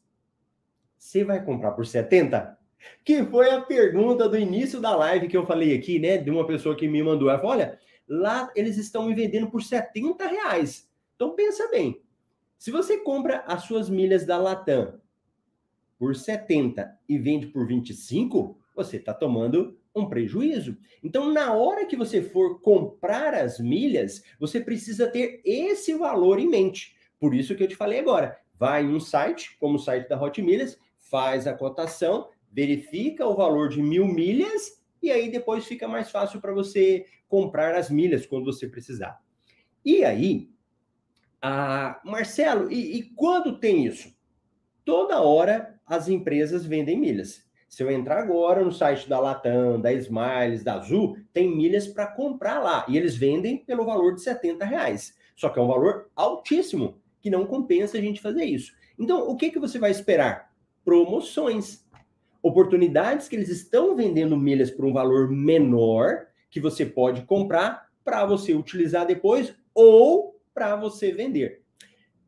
você 0.96 1.24
vai 1.24 1.44
comprar 1.44 1.72
por 1.72 1.84
70? 1.84 2.56
Que 3.04 3.24
foi 3.24 3.50
a 3.50 3.62
pergunta 3.62 4.30
do 4.30 4.38
início 4.38 4.80
da 4.80 4.96
live 4.96 5.28
que 5.28 5.36
eu 5.36 5.44
falei 5.44 5.76
aqui, 5.76 5.98
né? 5.98 6.20
De 6.20 6.30
uma 6.30 6.46
pessoa 6.46 6.76
que 6.76 6.88
me 6.88 7.02
mandou. 7.02 7.28
Ela 7.28 7.40
falou: 7.40 7.54
olha, 7.54 7.80
lá 8.08 8.52
eles 8.56 8.78
estão 8.78 9.08
me 9.08 9.16
vendendo 9.16 9.50
por 9.50 9.64
70 9.64 10.24
reais. 10.28 10.88
Então 11.16 11.34
pensa 11.34 11.68
bem. 11.68 12.00
Se 12.60 12.70
você 12.70 13.00
compra 13.00 13.40
as 13.48 13.64
suas 13.64 13.90
milhas 13.90 14.24
da 14.24 14.38
Latam 14.38 15.02
por 15.98 16.16
70 16.16 16.96
e 17.10 17.18
vende 17.18 17.48
por 17.48 17.66
25, 17.66 18.56
você 18.76 18.98
está 18.98 19.16
tomando 19.16 19.76
um 19.96 20.08
prejuízo. 20.08 20.78
Então, 21.04 21.34
na 21.34 21.54
hora 21.54 21.88
que 21.88 21.96
você 21.96 22.22
for 22.22 22.62
comprar 22.62 23.34
as 23.34 23.60
milhas, 23.60 24.22
você 24.40 24.62
precisa 24.62 25.08
ter 25.08 25.42
esse 25.44 25.96
valor 25.96 26.38
em 26.38 26.48
mente. 26.48 26.95
Por 27.20 27.34
isso 27.34 27.56
que 27.56 27.64
eu 27.64 27.68
te 27.68 27.76
falei 27.76 28.00
agora. 28.00 28.38
Vai 28.58 28.84
em 28.84 28.94
um 28.94 29.00
site, 29.00 29.58
como 29.60 29.76
o 29.76 29.80
site 29.80 30.08
da 30.08 30.22
Hot 30.22 30.42
Milhas, 30.42 30.78
faz 30.98 31.48
a 31.48 31.54
cotação, 31.54 32.30
verifica 32.52 33.26
o 33.28 33.36
valor 33.36 33.70
de 33.70 33.82
mil 33.82 34.08
milhas 34.08 34.82
e 35.02 35.12
aí 35.12 35.30
depois 35.30 35.66
fica 35.66 35.88
mais 35.88 36.10
fácil 36.10 36.42
para 36.42 36.54
você 36.54 37.06
comprar 37.28 37.76
as 37.76 37.90
milhas 37.90 38.26
quando 38.26 38.46
você 38.46 38.68
precisar. 38.68 39.20
E 39.84 40.04
aí, 40.04 40.50
Marcelo, 42.04 42.72
e, 42.72 42.98
e 42.98 43.04
quando 43.14 43.60
tem 43.60 43.86
isso? 43.86 44.16
Toda 44.84 45.22
hora 45.22 45.80
as 45.86 46.08
empresas 46.08 46.66
vendem 46.66 46.98
milhas. 46.98 47.46
Se 47.68 47.84
eu 47.84 47.92
entrar 47.92 48.20
agora 48.20 48.64
no 48.64 48.72
site 48.72 49.08
da 49.10 49.20
Latam, 49.20 49.80
da 49.82 49.92
Smiles, 49.94 50.64
da 50.64 50.76
Azul, 50.76 51.18
tem 51.34 51.54
milhas 51.54 51.88
para 51.88 52.08
comprar 52.08 52.60
lá. 52.60 52.86
E 52.88 52.98
eles 52.98 53.16
vendem 53.16 53.58
pelo 53.58 53.86
valor 53.86 54.16
de 54.16 54.22
70 54.22 54.64
reais. 54.64 55.16
Só 55.36 55.50
que 55.50 55.60
é 55.60 55.62
um 55.62 55.68
valor 55.68 56.10
altíssimo, 56.16 57.02
que 57.26 57.30
não 57.32 57.48
compensa 57.48 57.98
a 57.98 58.02
gente 58.02 58.22
fazer 58.22 58.46
isso. 58.46 58.72
Então, 59.00 59.28
o 59.28 59.36
que, 59.36 59.50
que 59.50 59.58
você 59.58 59.80
vai 59.80 59.90
esperar? 59.90 60.54
Promoções. 60.84 61.84
Oportunidades 62.40 63.28
que 63.28 63.36
eles 63.36 63.50
estão 63.50 63.96
vendendo 63.96 64.38
milhas 64.38 64.70
por 64.70 64.86
um 64.86 64.94
valor 64.94 65.32
menor, 65.32 66.28
que 66.52 66.60
você 66.60 66.86
pode 66.86 67.24
comprar 67.24 67.90
para 68.04 68.24
você 68.28 68.54
utilizar 68.54 69.08
depois 69.08 69.56
ou 69.74 70.40
para 70.54 70.76
você 70.76 71.12
vender. 71.12 71.64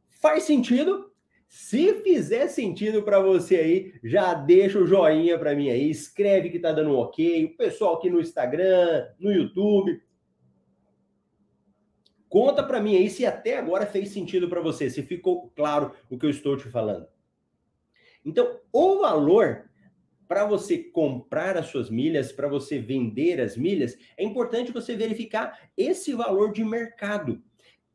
Faz 0.10 0.46
sentido? 0.46 1.12
Se 1.48 1.94
fizer 2.02 2.48
sentido 2.48 3.04
para 3.04 3.20
você 3.20 3.58
aí, 3.58 3.94
já 4.04 4.34
deixa 4.34 4.80
o 4.80 4.88
joinha 4.88 5.38
para 5.38 5.54
mim 5.54 5.70
aí, 5.70 5.92
escreve 5.92 6.50
que 6.50 6.58
tá 6.58 6.72
dando 6.72 6.90
um 6.90 6.98
ok. 6.98 7.46
O 7.46 7.56
pessoal 7.56 7.98
aqui 7.98 8.10
no 8.10 8.20
Instagram, 8.20 9.06
no 9.20 9.32
YouTube, 9.32 10.02
conta 12.30 12.64
para 12.64 12.82
mim 12.82 12.96
aí 12.96 13.10
se 13.10 13.26
até 13.26 13.58
agora 13.58 13.86
fez 13.86 14.10
sentido 14.10 14.50
para 14.50 14.62
você, 14.62 14.90
se 14.90 15.04
ficou 15.04 15.52
claro 15.56 15.94
o 16.10 16.18
que 16.18 16.26
eu 16.26 16.30
estou 16.30 16.58
te 16.58 16.70
falando. 16.70 17.08
Então, 18.26 18.60
o 18.72 19.00
valor 19.00 19.68
para 20.28 20.46
você 20.46 20.78
comprar 20.78 21.58
as 21.58 21.68
suas 21.68 21.90
milhas, 21.90 22.32
para 22.32 22.48
você 22.48 22.80
vender 22.80 23.40
as 23.40 23.56
milhas, 23.56 23.98
é 24.18 24.24
importante 24.24 24.74
você 24.74 24.96
verificar 24.96 25.58
esse 25.78 26.14
valor 26.14 26.52
de 26.52 26.64
mercado. 26.64 27.42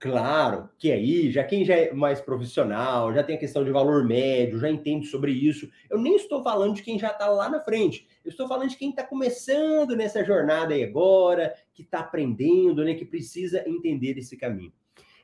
Claro 0.02 0.68
que 0.80 0.90
aí, 0.90 1.30
já 1.30 1.44
quem 1.44 1.64
já 1.64 1.76
é 1.76 1.92
mais 1.92 2.20
profissional, 2.20 3.14
já 3.14 3.22
tem 3.22 3.36
a 3.36 3.38
questão 3.38 3.62
de 3.62 3.70
valor 3.70 4.04
médio, 4.04 4.58
já 4.58 4.68
entende 4.68 5.06
sobre 5.06 5.30
isso. 5.30 5.70
Eu 5.88 5.96
nem 5.96 6.16
estou 6.16 6.42
falando 6.42 6.74
de 6.74 6.82
quem 6.82 6.98
já 6.98 7.10
está 7.10 7.28
lá 7.28 7.48
na 7.48 7.60
frente. 7.60 8.08
Eu 8.24 8.30
estou 8.30 8.48
falando 8.48 8.68
de 8.68 8.76
quem 8.76 8.90
está 8.90 9.04
começando 9.04 9.94
nessa 9.94 10.24
jornada 10.24 10.74
aí 10.74 10.82
agora, 10.82 11.54
que 11.72 11.82
está 11.82 12.00
aprendendo, 12.00 12.84
né, 12.84 12.94
que 12.94 13.04
precisa 13.04 13.62
entender 13.64 14.18
esse 14.18 14.36
caminho. 14.36 14.72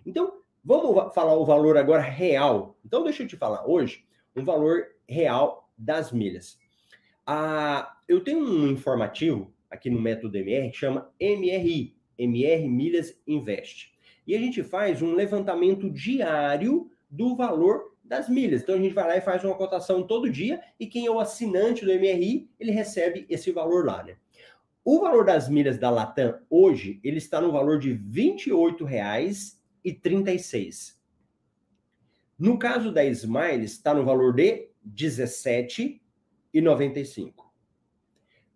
Então, 0.06 0.42
vamos 0.64 1.12
falar 1.12 1.34
o 1.34 1.44
valor 1.44 1.76
agora 1.76 2.02
real. 2.02 2.78
Então, 2.84 3.02
deixa 3.02 3.24
eu 3.24 3.26
te 3.26 3.36
falar 3.36 3.66
hoje 3.66 4.04
um 4.36 4.44
valor 4.44 4.86
real 5.08 5.68
das 5.76 6.12
milhas. 6.12 6.56
Ah, 7.26 7.96
eu 8.06 8.22
tenho 8.22 8.38
um 8.38 8.68
informativo 8.68 9.52
aqui 9.68 9.90
no 9.90 10.00
método 10.00 10.38
MR 10.38 10.70
que 10.70 10.76
chama 10.76 11.12
MRI, 11.20 11.96
MR 12.16 12.68
Milhas 12.68 13.20
Invest 13.26 13.97
e 14.28 14.36
a 14.36 14.38
gente 14.38 14.62
faz 14.62 15.00
um 15.00 15.14
levantamento 15.14 15.90
diário 15.90 16.90
do 17.08 17.34
valor 17.34 17.96
das 18.04 18.28
milhas. 18.28 18.60
Então 18.60 18.74
a 18.74 18.78
gente 18.78 18.92
vai 18.92 19.08
lá 19.08 19.16
e 19.16 19.22
faz 19.22 19.42
uma 19.42 19.54
cotação 19.54 20.06
todo 20.06 20.30
dia 20.30 20.60
e 20.78 20.86
quem 20.86 21.06
é 21.06 21.10
o 21.10 21.18
assinante 21.18 21.82
do 21.82 21.90
MRI, 21.90 22.46
ele 22.60 22.70
recebe 22.70 23.24
esse 23.30 23.50
valor 23.50 23.86
lá, 23.86 24.04
né? 24.04 24.18
O 24.84 25.00
valor 25.00 25.24
das 25.24 25.48
milhas 25.48 25.78
da 25.78 25.88
Latam 25.88 26.38
hoje, 26.50 27.00
ele 27.02 27.16
está 27.16 27.40
no 27.40 27.50
valor 27.50 27.78
de 27.78 27.92
R$ 27.92 27.98
28,36. 27.98 30.98
No 32.38 32.58
caso 32.58 32.92
da 32.92 33.02
Smiles, 33.04 33.72
está 33.72 33.94
no 33.94 34.04
valor 34.04 34.34
de 34.34 34.50
R$ 34.50 34.68
17,95. 34.94 37.47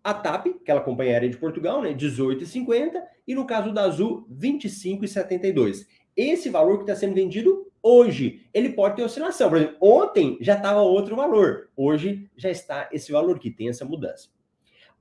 A 0.03 0.13
TAP, 0.13 0.47
que 0.65 0.71
é 0.71 0.75
a 0.75 0.81
companhia 0.81 1.13
aérea 1.13 1.29
de 1.29 1.37
Portugal, 1.37 1.81
né, 1.81 1.93
18,50 1.93 3.01
e 3.27 3.33
no 3.33 3.45
caso 3.45 3.73
da 3.73 3.83
Azul, 3.83 4.27
25,72. 4.31 5.87
Esse 6.15 6.49
valor 6.49 6.77
que 6.77 6.83
está 6.83 6.95
sendo 6.95 7.15
vendido 7.15 7.71
hoje, 7.81 8.47
ele 8.53 8.69
pode 8.69 8.95
ter 8.95 9.03
oscilação. 9.03 9.49
Por 9.49 9.57
exemplo, 9.57 9.77
ontem 9.81 10.37
já 10.41 10.55
estava 10.55 10.81
outro 10.81 11.15
valor, 11.15 11.69
hoje 11.75 12.29
já 12.35 12.49
está 12.49 12.89
esse 12.91 13.11
valor 13.11 13.39
que 13.39 13.51
tem 13.51 13.69
essa 13.69 13.85
mudança. 13.85 14.29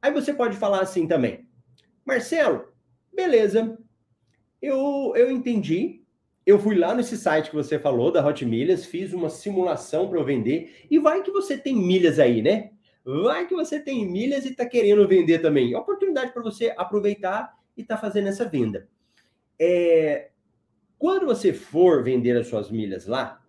Aí 0.00 0.12
você 0.12 0.32
pode 0.34 0.56
falar 0.56 0.80
assim 0.80 1.06
também, 1.06 1.46
Marcelo, 2.04 2.72
beleza, 3.14 3.78
eu, 4.60 5.12
eu 5.14 5.30
entendi, 5.30 6.02
eu 6.44 6.58
fui 6.58 6.76
lá 6.76 6.94
nesse 6.94 7.16
site 7.16 7.50
que 7.50 7.56
você 7.56 7.78
falou, 7.78 8.10
da 8.10 8.26
Hot 8.26 8.44
Milhas, 8.44 8.84
fiz 8.84 9.12
uma 9.12 9.28
simulação 9.28 10.08
para 10.08 10.18
eu 10.18 10.24
vender, 10.24 10.86
e 10.90 10.98
vai 10.98 11.22
que 11.22 11.30
você 11.30 11.56
tem 11.56 11.76
milhas 11.76 12.18
aí, 12.18 12.42
né? 12.42 12.72
Vai 13.04 13.46
que 13.46 13.54
você 13.54 13.80
tem 13.80 14.06
milhas 14.08 14.44
e 14.44 14.50
está 14.50 14.64
querendo 14.64 15.06
vender 15.08 15.40
também. 15.40 15.72
É 15.72 15.78
oportunidade 15.78 16.32
para 16.32 16.42
você 16.42 16.72
aproveitar 16.76 17.58
e 17.76 17.82
está 17.82 17.96
fazendo 17.96 18.28
essa 18.28 18.44
venda. 18.44 18.88
É, 19.58 20.30
quando 20.98 21.26
você 21.26 21.52
for 21.52 22.04
vender 22.04 22.36
as 22.36 22.46
suas 22.46 22.70
milhas 22.70 23.06
lá, 23.06 23.42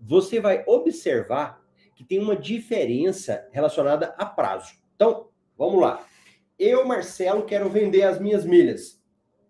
você 0.00 0.38
vai 0.38 0.62
observar 0.66 1.64
que 1.96 2.04
tem 2.04 2.20
uma 2.20 2.36
diferença 2.36 3.48
relacionada 3.50 4.14
a 4.16 4.26
prazo. 4.26 4.74
Então, 4.94 5.28
vamos 5.56 5.80
lá. 5.80 6.06
Eu, 6.58 6.84
Marcelo, 6.86 7.44
quero 7.44 7.68
vender 7.68 8.02
as 8.02 8.20
minhas 8.20 8.44
milhas 8.44 9.02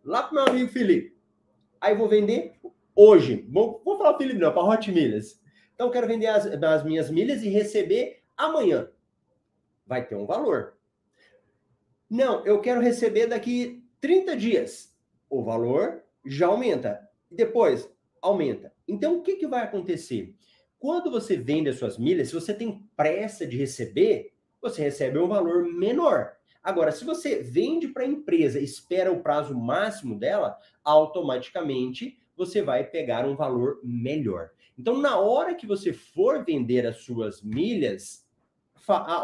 lá 0.02 0.22
para 0.22 0.34
meu 0.34 0.44
amigo 0.44 0.70
Felipe. 0.70 1.14
Aí 1.80 1.94
vou 1.94 2.08
vender 2.08 2.54
hoje. 2.94 3.46
Vou, 3.50 3.82
vou 3.84 3.98
falar 3.98 4.16
Felipe, 4.16 4.38
não, 4.38 4.52
para 4.52 4.64
Hot 4.64 4.90
Milhas. 4.90 5.38
Então, 5.74 5.90
quero 5.90 6.06
vender 6.06 6.28
as, 6.28 6.46
as 6.46 6.84
minhas 6.84 7.10
milhas 7.10 7.42
e 7.42 7.48
receber 7.48 8.22
amanhã 8.36 8.88
vai 9.86 10.06
ter 10.06 10.14
um 10.14 10.26
valor. 10.26 10.74
Não, 12.08 12.44
eu 12.46 12.60
quero 12.60 12.80
receber 12.80 13.26
daqui 13.26 13.84
30 14.00 14.36
dias. 14.36 14.94
O 15.28 15.42
valor 15.42 16.02
já 16.24 16.46
aumenta. 16.46 17.08
Depois, 17.30 17.90
aumenta. 18.20 18.72
Então, 18.86 19.18
o 19.18 19.22
que, 19.22 19.36
que 19.36 19.46
vai 19.46 19.62
acontecer? 19.62 20.34
Quando 20.78 21.10
você 21.10 21.36
vende 21.36 21.68
as 21.68 21.78
suas 21.78 21.98
milhas, 21.98 22.28
se 22.28 22.34
você 22.34 22.52
tem 22.52 22.86
pressa 22.94 23.46
de 23.46 23.56
receber, 23.56 24.32
você 24.60 24.82
recebe 24.82 25.18
um 25.18 25.28
valor 25.28 25.64
menor. 25.64 26.32
Agora, 26.62 26.92
se 26.92 27.04
você 27.04 27.42
vende 27.42 27.88
para 27.88 28.04
a 28.04 28.06
empresa, 28.06 28.58
espera 28.58 29.12
o 29.12 29.22
prazo 29.22 29.54
máximo 29.58 30.18
dela, 30.18 30.56
automaticamente 30.82 32.18
você 32.36 32.62
vai 32.62 32.84
pegar 32.84 33.26
um 33.26 33.36
valor 33.36 33.80
melhor. 33.82 34.50
Então, 34.78 34.98
na 34.98 35.18
hora 35.18 35.54
que 35.54 35.66
você 35.66 35.92
for 35.92 36.44
vender 36.44 36.86
as 36.86 36.98
suas 36.98 37.42
milhas, 37.42 38.23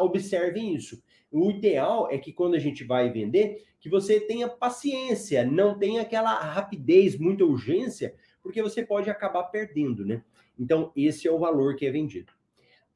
observem 0.00 0.74
isso. 0.74 1.02
O 1.30 1.50
ideal 1.50 2.10
é 2.10 2.18
que 2.18 2.32
quando 2.32 2.54
a 2.54 2.58
gente 2.58 2.82
vai 2.82 3.10
vender, 3.10 3.64
que 3.78 3.88
você 3.88 4.18
tenha 4.18 4.48
paciência, 4.48 5.44
não 5.44 5.78
tenha 5.78 6.02
aquela 6.02 6.34
rapidez, 6.34 7.16
muita 7.16 7.44
urgência, 7.44 8.14
porque 8.42 8.62
você 8.62 8.84
pode 8.84 9.08
acabar 9.08 9.44
perdendo, 9.44 10.04
né? 10.04 10.24
Então, 10.58 10.92
esse 10.96 11.28
é 11.28 11.30
o 11.30 11.38
valor 11.38 11.76
que 11.76 11.86
é 11.86 11.90
vendido. 11.90 12.32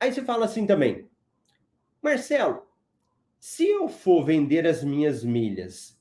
Aí 0.00 0.12
você 0.12 0.22
fala 0.22 0.44
assim 0.44 0.66
também, 0.66 1.08
Marcelo, 2.02 2.66
se 3.38 3.66
eu 3.66 3.88
for 3.88 4.24
vender 4.24 4.66
as 4.66 4.82
minhas 4.82 5.24
milhas 5.24 5.98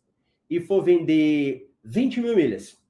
e 0.49 0.59
for 0.59 0.83
vender 0.83 1.71
20 1.83 2.19
mil 2.19 2.35
milhas, 2.35 2.81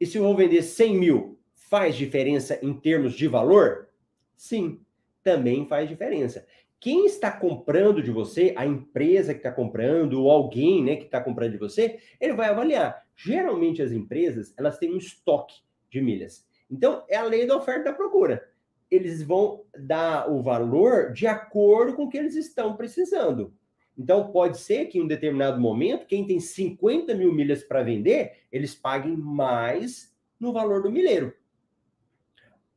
e 0.00 0.06
se 0.06 0.16
eu 0.16 0.22
vou 0.22 0.36
vender 0.36 0.62
100 0.62 0.96
mil, 0.96 1.40
faz 1.54 1.96
diferença 1.96 2.58
em 2.62 2.72
termos 2.72 3.14
de 3.14 3.28
valor? 3.28 3.88
Sim, 4.36 4.80
também 5.22 5.66
faz 5.66 5.88
diferença 5.88 6.46
quem 6.80 7.06
está 7.06 7.30
comprando 7.30 8.02
de 8.02 8.10
você, 8.10 8.54
a 8.56 8.64
empresa 8.64 9.34
que 9.34 9.40
está 9.40 9.50
comprando, 9.50 10.22
ou 10.22 10.30
alguém 10.30 10.82
né, 10.82 10.96
que 10.96 11.04
está 11.04 11.20
comprando 11.20 11.52
de 11.52 11.58
você, 11.58 11.98
ele 12.20 12.34
vai 12.34 12.48
avaliar. 12.48 13.04
Geralmente 13.16 13.82
as 13.82 13.90
empresas 13.90 14.54
elas 14.56 14.78
têm 14.78 14.94
um 14.94 14.98
estoque 14.98 15.56
de 15.90 16.00
milhas. 16.00 16.46
Então 16.70 17.04
é 17.08 17.16
a 17.16 17.24
lei 17.24 17.46
da 17.46 17.56
oferta 17.56 17.80
e 17.80 17.84
da 17.84 17.92
procura. 17.92 18.48
Eles 18.90 19.22
vão 19.22 19.64
dar 19.76 20.30
o 20.30 20.40
valor 20.40 21.12
de 21.12 21.26
acordo 21.26 21.94
com 21.94 22.04
o 22.04 22.08
que 22.08 22.16
eles 22.16 22.36
estão 22.36 22.76
precisando. 22.76 23.52
Então 23.96 24.30
pode 24.30 24.58
ser 24.58 24.86
que 24.86 24.98
em 24.98 25.02
um 25.02 25.08
determinado 25.08 25.60
momento, 25.60 26.06
quem 26.06 26.24
tem 26.24 26.38
50 26.38 27.14
mil 27.14 27.34
milhas 27.34 27.64
para 27.64 27.82
vender, 27.82 28.44
eles 28.52 28.74
paguem 28.74 29.16
mais 29.16 30.14
no 30.38 30.52
valor 30.52 30.82
do 30.82 30.92
milheiro. 30.92 31.34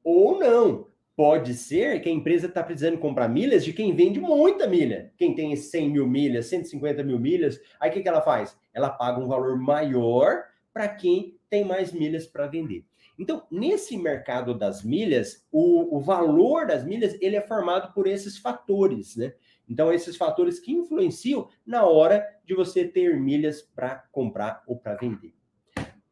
Ou 0.03 0.39
não 0.39 0.90
Pode 1.21 1.53
ser 1.53 2.01
que 2.01 2.09
a 2.09 2.11
empresa 2.11 2.47
está 2.47 2.63
precisando 2.63 2.97
comprar 2.97 3.29
milhas 3.29 3.63
de 3.63 3.73
quem 3.73 3.93
vende 3.93 4.19
muita 4.19 4.65
milha. 4.65 5.13
Quem 5.15 5.35
tem 5.35 5.55
100 5.55 5.91
mil 5.91 6.07
milhas, 6.07 6.47
150 6.47 7.03
mil 7.03 7.19
milhas, 7.19 7.61
aí 7.79 7.91
o 7.91 7.93
que, 7.93 8.01
que 8.01 8.09
ela 8.09 8.23
faz? 8.23 8.57
Ela 8.73 8.89
paga 8.89 9.19
um 9.19 9.27
valor 9.27 9.55
maior 9.55 10.45
para 10.73 10.87
quem 10.87 11.37
tem 11.47 11.63
mais 11.63 11.91
milhas 11.91 12.25
para 12.25 12.47
vender. 12.47 12.83
Então, 13.19 13.43
nesse 13.51 13.95
mercado 13.99 14.57
das 14.57 14.83
milhas, 14.83 15.45
o, 15.51 15.95
o 15.95 15.99
valor 15.99 16.65
das 16.65 16.83
milhas 16.83 17.15
ele 17.21 17.35
é 17.35 17.41
formado 17.41 17.93
por 17.93 18.07
esses 18.07 18.39
fatores, 18.39 19.15
né? 19.15 19.35
Então, 19.69 19.93
esses 19.93 20.17
fatores 20.17 20.59
que 20.59 20.71
influenciam 20.71 21.47
na 21.63 21.85
hora 21.85 22.25
de 22.43 22.55
você 22.55 22.83
ter 22.83 23.15
milhas 23.19 23.61
para 23.61 24.05
comprar 24.11 24.63
ou 24.65 24.75
para 24.75 24.95
vender. 24.95 25.35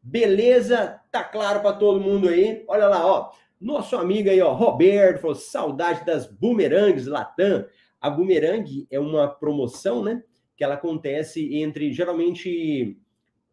Beleza? 0.00 1.00
Tá 1.10 1.24
claro 1.24 1.62
para 1.62 1.72
todo 1.72 1.98
mundo 1.98 2.28
aí? 2.28 2.64
Olha 2.68 2.86
lá, 2.86 3.04
ó. 3.04 3.32
Nosso 3.60 3.94
amigo 3.96 4.30
aí, 4.30 4.40
ó, 4.40 4.52
Roberto, 4.52 5.20
falou 5.20 5.36
saudade 5.36 6.04
das 6.06 6.26
bumerangues 6.26 7.06
Latam. 7.06 7.66
A 8.00 8.08
bumerangue 8.08 8.86
é 8.90 8.98
uma 8.98 9.28
promoção, 9.28 10.02
né? 10.02 10.22
Que 10.56 10.64
ela 10.64 10.74
acontece 10.74 11.56
entre 11.56 11.92
geralmente 11.92 12.98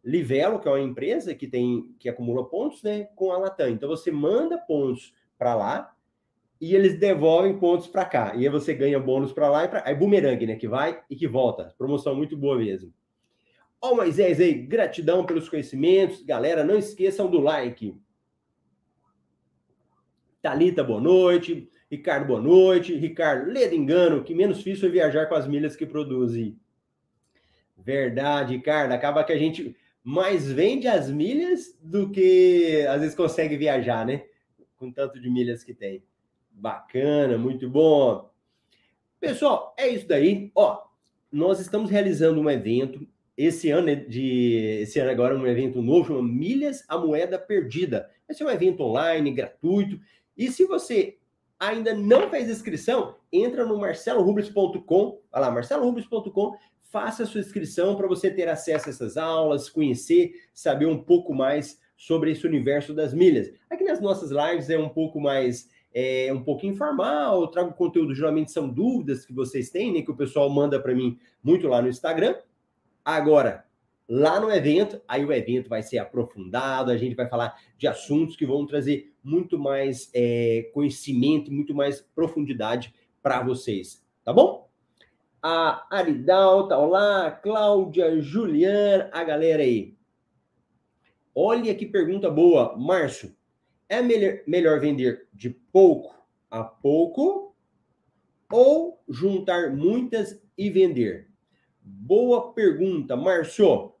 Livelo, 0.02 0.58
que 0.58 0.66
é 0.66 0.70
uma 0.70 0.80
empresa 0.80 1.34
que 1.34 1.46
tem 1.46 1.94
que 1.98 2.08
acumula 2.08 2.48
pontos, 2.48 2.82
né, 2.82 3.04
com 3.14 3.30
a 3.30 3.38
Latam. 3.38 3.68
Então 3.68 3.88
você 3.88 4.10
manda 4.10 4.56
pontos 4.56 5.12
para 5.36 5.54
lá 5.54 5.94
e 6.58 6.74
eles 6.74 6.98
devolvem 6.98 7.58
pontos 7.58 7.86
para 7.86 8.04
cá. 8.06 8.34
E 8.34 8.38
aí 8.38 8.48
você 8.48 8.72
ganha 8.72 8.98
bônus 8.98 9.32
para 9.32 9.50
lá 9.50 9.64
e 9.64 9.68
para 9.68 9.82
aí 9.86 9.94
bumerangue, 9.94 10.46
né, 10.46 10.56
que 10.56 10.66
vai 10.66 11.02
e 11.10 11.16
que 11.16 11.28
volta. 11.28 11.74
Promoção 11.76 12.14
muito 12.14 12.36
boa 12.36 12.56
mesmo. 12.56 12.92
Ó, 13.80 13.92
oh, 13.92 13.96
Moisés 13.96 14.40
aí, 14.40 14.54
gratidão 14.54 15.24
pelos 15.24 15.48
conhecimentos. 15.48 16.22
Galera, 16.22 16.64
não 16.64 16.76
esqueçam 16.76 17.30
do 17.30 17.38
like. 17.38 17.94
Talita, 20.40 20.84
boa 20.84 21.00
noite. 21.00 21.68
Ricardo, 21.90 22.26
boa 22.26 22.40
noite. 22.40 22.94
Ricardo, 22.94 23.50
lê 23.50 23.68
de 23.68 23.74
engano, 23.74 24.22
que 24.22 24.34
menos 24.34 24.58
difícil 24.58 24.88
é 24.88 24.92
viajar 24.92 25.26
com 25.26 25.34
as 25.34 25.48
milhas 25.48 25.74
que 25.74 25.84
produzem. 25.84 26.56
Verdade, 27.76 28.54
Ricardo. 28.54 28.92
Acaba 28.92 29.24
que 29.24 29.32
a 29.32 29.38
gente 29.38 29.76
mais 30.02 30.50
vende 30.50 30.86
as 30.86 31.10
milhas 31.10 31.76
do 31.82 32.10
que 32.10 32.86
às 32.88 33.00
vezes 33.00 33.16
consegue 33.16 33.56
viajar, 33.56 34.06
né? 34.06 34.24
Com 34.76 34.92
tanto 34.92 35.20
de 35.20 35.28
milhas 35.28 35.64
que 35.64 35.74
tem. 35.74 36.04
Bacana, 36.50 37.36
muito 37.36 37.68
bom. 37.68 38.30
Pessoal, 39.18 39.74
é 39.76 39.88
isso 39.88 40.06
daí. 40.06 40.52
Ó, 40.54 40.84
nós 41.32 41.58
estamos 41.58 41.90
realizando 41.90 42.40
um 42.40 42.48
evento 42.48 43.06
esse 43.36 43.70
ano 43.70 43.94
de 44.08 44.80
esse 44.82 44.98
ano 44.98 45.10
agora 45.10 45.36
um 45.36 45.46
evento 45.46 45.80
novo, 45.80 46.08
chama 46.08 46.22
Milhas 46.22 46.84
a 46.88 46.98
Moeda 46.98 47.38
Perdida. 47.38 48.10
Esse 48.28 48.42
é 48.42 48.46
um 48.46 48.50
evento 48.50 48.82
online, 48.82 49.30
gratuito. 49.30 50.00
E 50.38 50.50
se 50.50 50.64
você 50.64 51.18
ainda 51.58 51.92
não 51.92 52.30
fez 52.30 52.48
inscrição, 52.48 53.16
entra 53.32 53.66
no 53.66 53.76
marcelorubles.com, 53.76 55.20
vai 55.30 55.42
lá, 55.42 55.50
marcelorubles.com, 55.50 56.56
faça 56.80 57.24
a 57.24 57.26
sua 57.26 57.40
inscrição 57.40 57.96
para 57.96 58.06
você 58.06 58.30
ter 58.30 58.48
acesso 58.48 58.88
a 58.88 58.90
essas 58.90 59.16
aulas, 59.16 59.68
conhecer, 59.68 60.32
saber 60.54 60.86
um 60.86 61.02
pouco 61.02 61.34
mais 61.34 61.80
sobre 61.96 62.30
esse 62.30 62.46
universo 62.46 62.94
das 62.94 63.12
milhas. 63.12 63.52
Aqui 63.68 63.82
nas 63.82 64.00
nossas 64.00 64.30
lives 64.30 64.70
é 64.70 64.78
um 64.78 64.88
pouco 64.88 65.20
mais 65.20 65.68
é 65.92 66.30
um 66.32 66.44
pouco 66.44 66.66
informal, 66.66 67.40
eu 67.40 67.48
trago 67.48 67.72
conteúdo, 67.72 68.14
geralmente 68.14 68.52
são 68.52 68.68
dúvidas 68.68 69.24
que 69.24 69.32
vocês 69.32 69.70
têm, 69.70 69.92
né, 69.92 70.02
que 70.02 70.10
o 70.10 70.16
pessoal 70.16 70.48
manda 70.48 70.78
para 70.78 70.94
mim 70.94 71.18
muito 71.42 71.66
lá 71.66 71.80
no 71.82 71.88
Instagram. 71.88 72.36
Agora, 73.04 73.64
lá 74.08 74.38
no 74.38 74.50
evento, 74.50 75.00
aí 75.08 75.24
o 75.24 75.32
evento 75.32 75.68
vai 75.68 75.82
ser 75.82 75.98
aprofundado, 75.98 76.90
a 76.90 76.96
gente 76.96 77.16
vai 77.16 77.26
falar 77.26 77.58
de 77.76 77.88
assuntos 77.88 78.36
que 78.36 78.46
vão 78.46 78.66
trazer 78.66 79.12
muito 79.28 79.58
mais 79.58 80.10
é, 80.14 80.70
conhecimento, 80.72 81.52
muito 81.52 81.74
mais 81.74 82.00
profundidade 82.00 82.94
para 83.22 83.42
vocês, 83.42 84.02
tá 84.24 84.32
bom? 84.32 84.70
A 85.42 85.86
Aridal 85.94 86.66
tá 86.66 86.78
lá, 86.78 87.30
Cláudia, 87.30 88.20
Juliana, 88.20 89.10
a 89.12 89.22
galera 89.22 89.62
aí. 89.62 89.96
Olha 91.34 91.74
que 91.74 91.86
pergunta 91.86 92.30
boa, 92.30 92.76
Márcio. 92.76 93.36
É 93.88 94.00
melhor, 94.02 94.40
melhor 94.46 94.80
vender 94.80 95.28
de 95.32 95.50
pouco 95.50 96.16
a 96.50 96.64
pouco 96.64 97.54
ou 98.50 99.02
juntar 99.08 99.76
muitas 99.76 100.42
e 100.56 100.70
vender? 100.70 101.30
Boa 101.80 102.52
pergunta, 102.52 103.14
Márcio. 103.14 103.68
O 103.68 103.94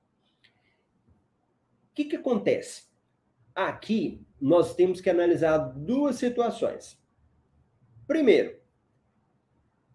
que, 1.94 2.04
que 2.04 2.16
acontece? 2.16 2.88
Aqui 3.54 4.26
nós 4.40 4.74
temos 4.74 5.00
que 5.00 5.10
analisar 5.10 5.58
duas 5.58 6.16
situações. 6.16 6.98
Primeiro, 8.06 8.56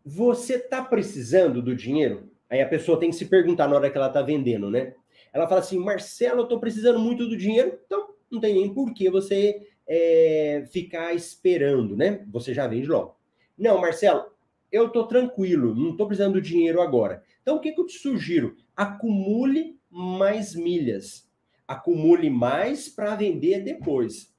você 0.06 0.56
está 0.56 0.84
precisando 0.84 1.62
do 1.62 1.76
dinheiro? 1.76 2.30
Aí 2.50 2.62
a 2.62 2.68
pessoa 2.68 3.00
tem 3.00 3.10
que 3.10 3.16
se 3.16 3.26
perguntar 3.26 3.68
na 3.68 3.76
hora 3.76 3.90
que 3.90 3.98
ela 3.98 4.08
está 4.08 4.22
vendendo, 4.22 4.70
né? 4.70 4.94
Ela 5.32 5.48
fala 5.48 5.62
assim, 5.62 5.80
Marcelo, 5.80 6.42
eu 6.42 6.44
estou 6.44 6.60
precisando 6.60 7.00
muito 7.00 7.28
do 7.28 7.38
dinheiro, 7.38 7.80
então 7.86 8.14
não 8.30 8.40
tem 8.40 8.54
nem 8.54 8.74
por 8.74 8.94
que 8.94 9.10
você 9.10 9.68
é, 9.88 10.66
ficar 10.72 11.14
esperando, 11.14 11.96
né? 11.96 12.26
Você 12.32 12.54
já 12.54 12.68
vende 12.68 12.88
logo. 12.88 13.16
Não, 13.58 13.80
Marcelo, 13.80 14.26
eu 14.72 14.88
estou 14.88 15.08
tranquilo, 15.08 15.76
não 15.76 15.92
estou 15.92 16.08
precisando 16.08 16.34
do 16.34 16.42
dinheiro 16.42 16.82
agora. 16.82 17.24
Então, 17.42 17.58
o 17.58 17.60
que, 17.60 17.72
que 17.72 17.80
eu 17.80 17.86
te 17.86 17.98
sugiro? 17.98 18.56
Acumule 18.76 19.80
mais 19.90 20.56
milhas. 20.56 21.30
Acumule 21.68 22.30
mais 22.30 22.90
para 22.90 23.16
vender 23.16 23.62
depois. 23.62 24.33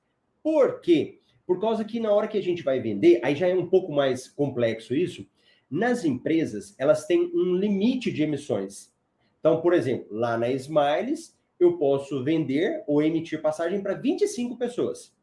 Por 0.44 0.82
quê? 0.82 1.20
Por 1.46 1.58
causa 1.58 1.86
que 1.86 1.98
na 1.98 2.12
hora 2.12 2.28
que 2.28 2.36
a 2.36 2.42
gente 2.42 2.62
vai 2.62 2.78
vender, 2.78 3.19
aí 3.25 3.34
já 3.34 3.49
é 3.49 3.54
um 3.54 3.66
pouco 3.66 3.90
mais 3.90 4.28
complexo 4.28 4.95
isso. 4.95 5.26
Nas 5.71 6.04
empresas, 6.04 6.75
elas 6.78 7.06
têm 7.06 7.32
um 7.34 7.54
limite 7.54 8.12
de 8.12 8.23
emissões. 8.23 8.92
Então, 9.40 9.62
por 9.62 9.73
exemplo, 9.73 10.06
lá 10.10 10.36
na 10.36 10.50
Smiles, 10.50 11.34
eu 11.58 11.78
posso 11.78 12.23
vender 12.23 12.84
ou 12.86 13.02
emitir 13.02 13.40
passagem 13.40 13.80
para 13.80 13.95
25 13.95 14.58
pessoas. 14.58 15.16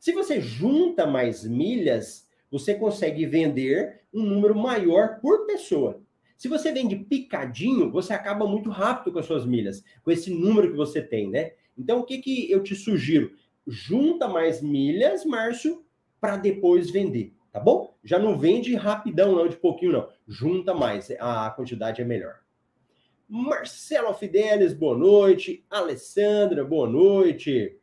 Se 0.00 0.12
você 0.12 0.40
junta 0.40 1.06
mais 1.06 1.44
milhas, 1.44 2.26
você 2.50 2.74
consegue 2.74 3.26
vender 3.26 4.00
um 4.14 4.22
número 4.22 4.54
maior 4.54 5.20
por 5.20 5.44
pessoa. 5.44 6.02
Se 6.38 6.48
você 6.48 6.72
vende 6.72 6.96
picadinho, 6.96 7.92
você 7.92 8.14
acaba 8.14 8.46
muito 8.46 8.70
rápido 8.70 9.12
com 9.12 9.18
as 9.18 9.26
suas 9.26 9.44
milhas, 9.44 9.84
com 10.02 10.10
esse 10.10 10.30
número 10.30 10.70
que 10.70 10.76
você 10.76 11.02
tem, 11.02 11.28
né? 11.28 11.52
Então, 11.76 12.00
o 12.00 12.04
que, 12.04 12.18
que 12.18 12.50
eu 12.50 12.62
te 12.62 12.74
sugiro? 12.74 13.30
Junta 13.66 14.26
mais 14.26 14.60
milhas, 14.60 15.24
Márcio, 15.24 15.84
para 16.20 16.36
depois 16.36 16.90
vender, 16.90 17.34
tá 17.52 17.60
bom? 17.60 17.96
Já 18.02 18.18
não 18.18 18.38
vende 18.38 18.74
rapidão, 18.74 19.34
não, 19.34 19.48
de 19.48 19.56
pouquinho, 19.56 19.92
não. 19.92 20.08
Junta 20.26 20.74
mais, 20.74 21.10
a 21.18 21.50
quantidade 21.50 22.02
é 22.02 22.04
melhor. 22.04 22.42
Marcelo 23.34 24.12
Fidelis, 24.12 24.74
boa 24.74 24.94
noite. 24.94 25.64
Alessandra, 25.70 26.64
boa 26.64 26.86
noite. 26.86 27.78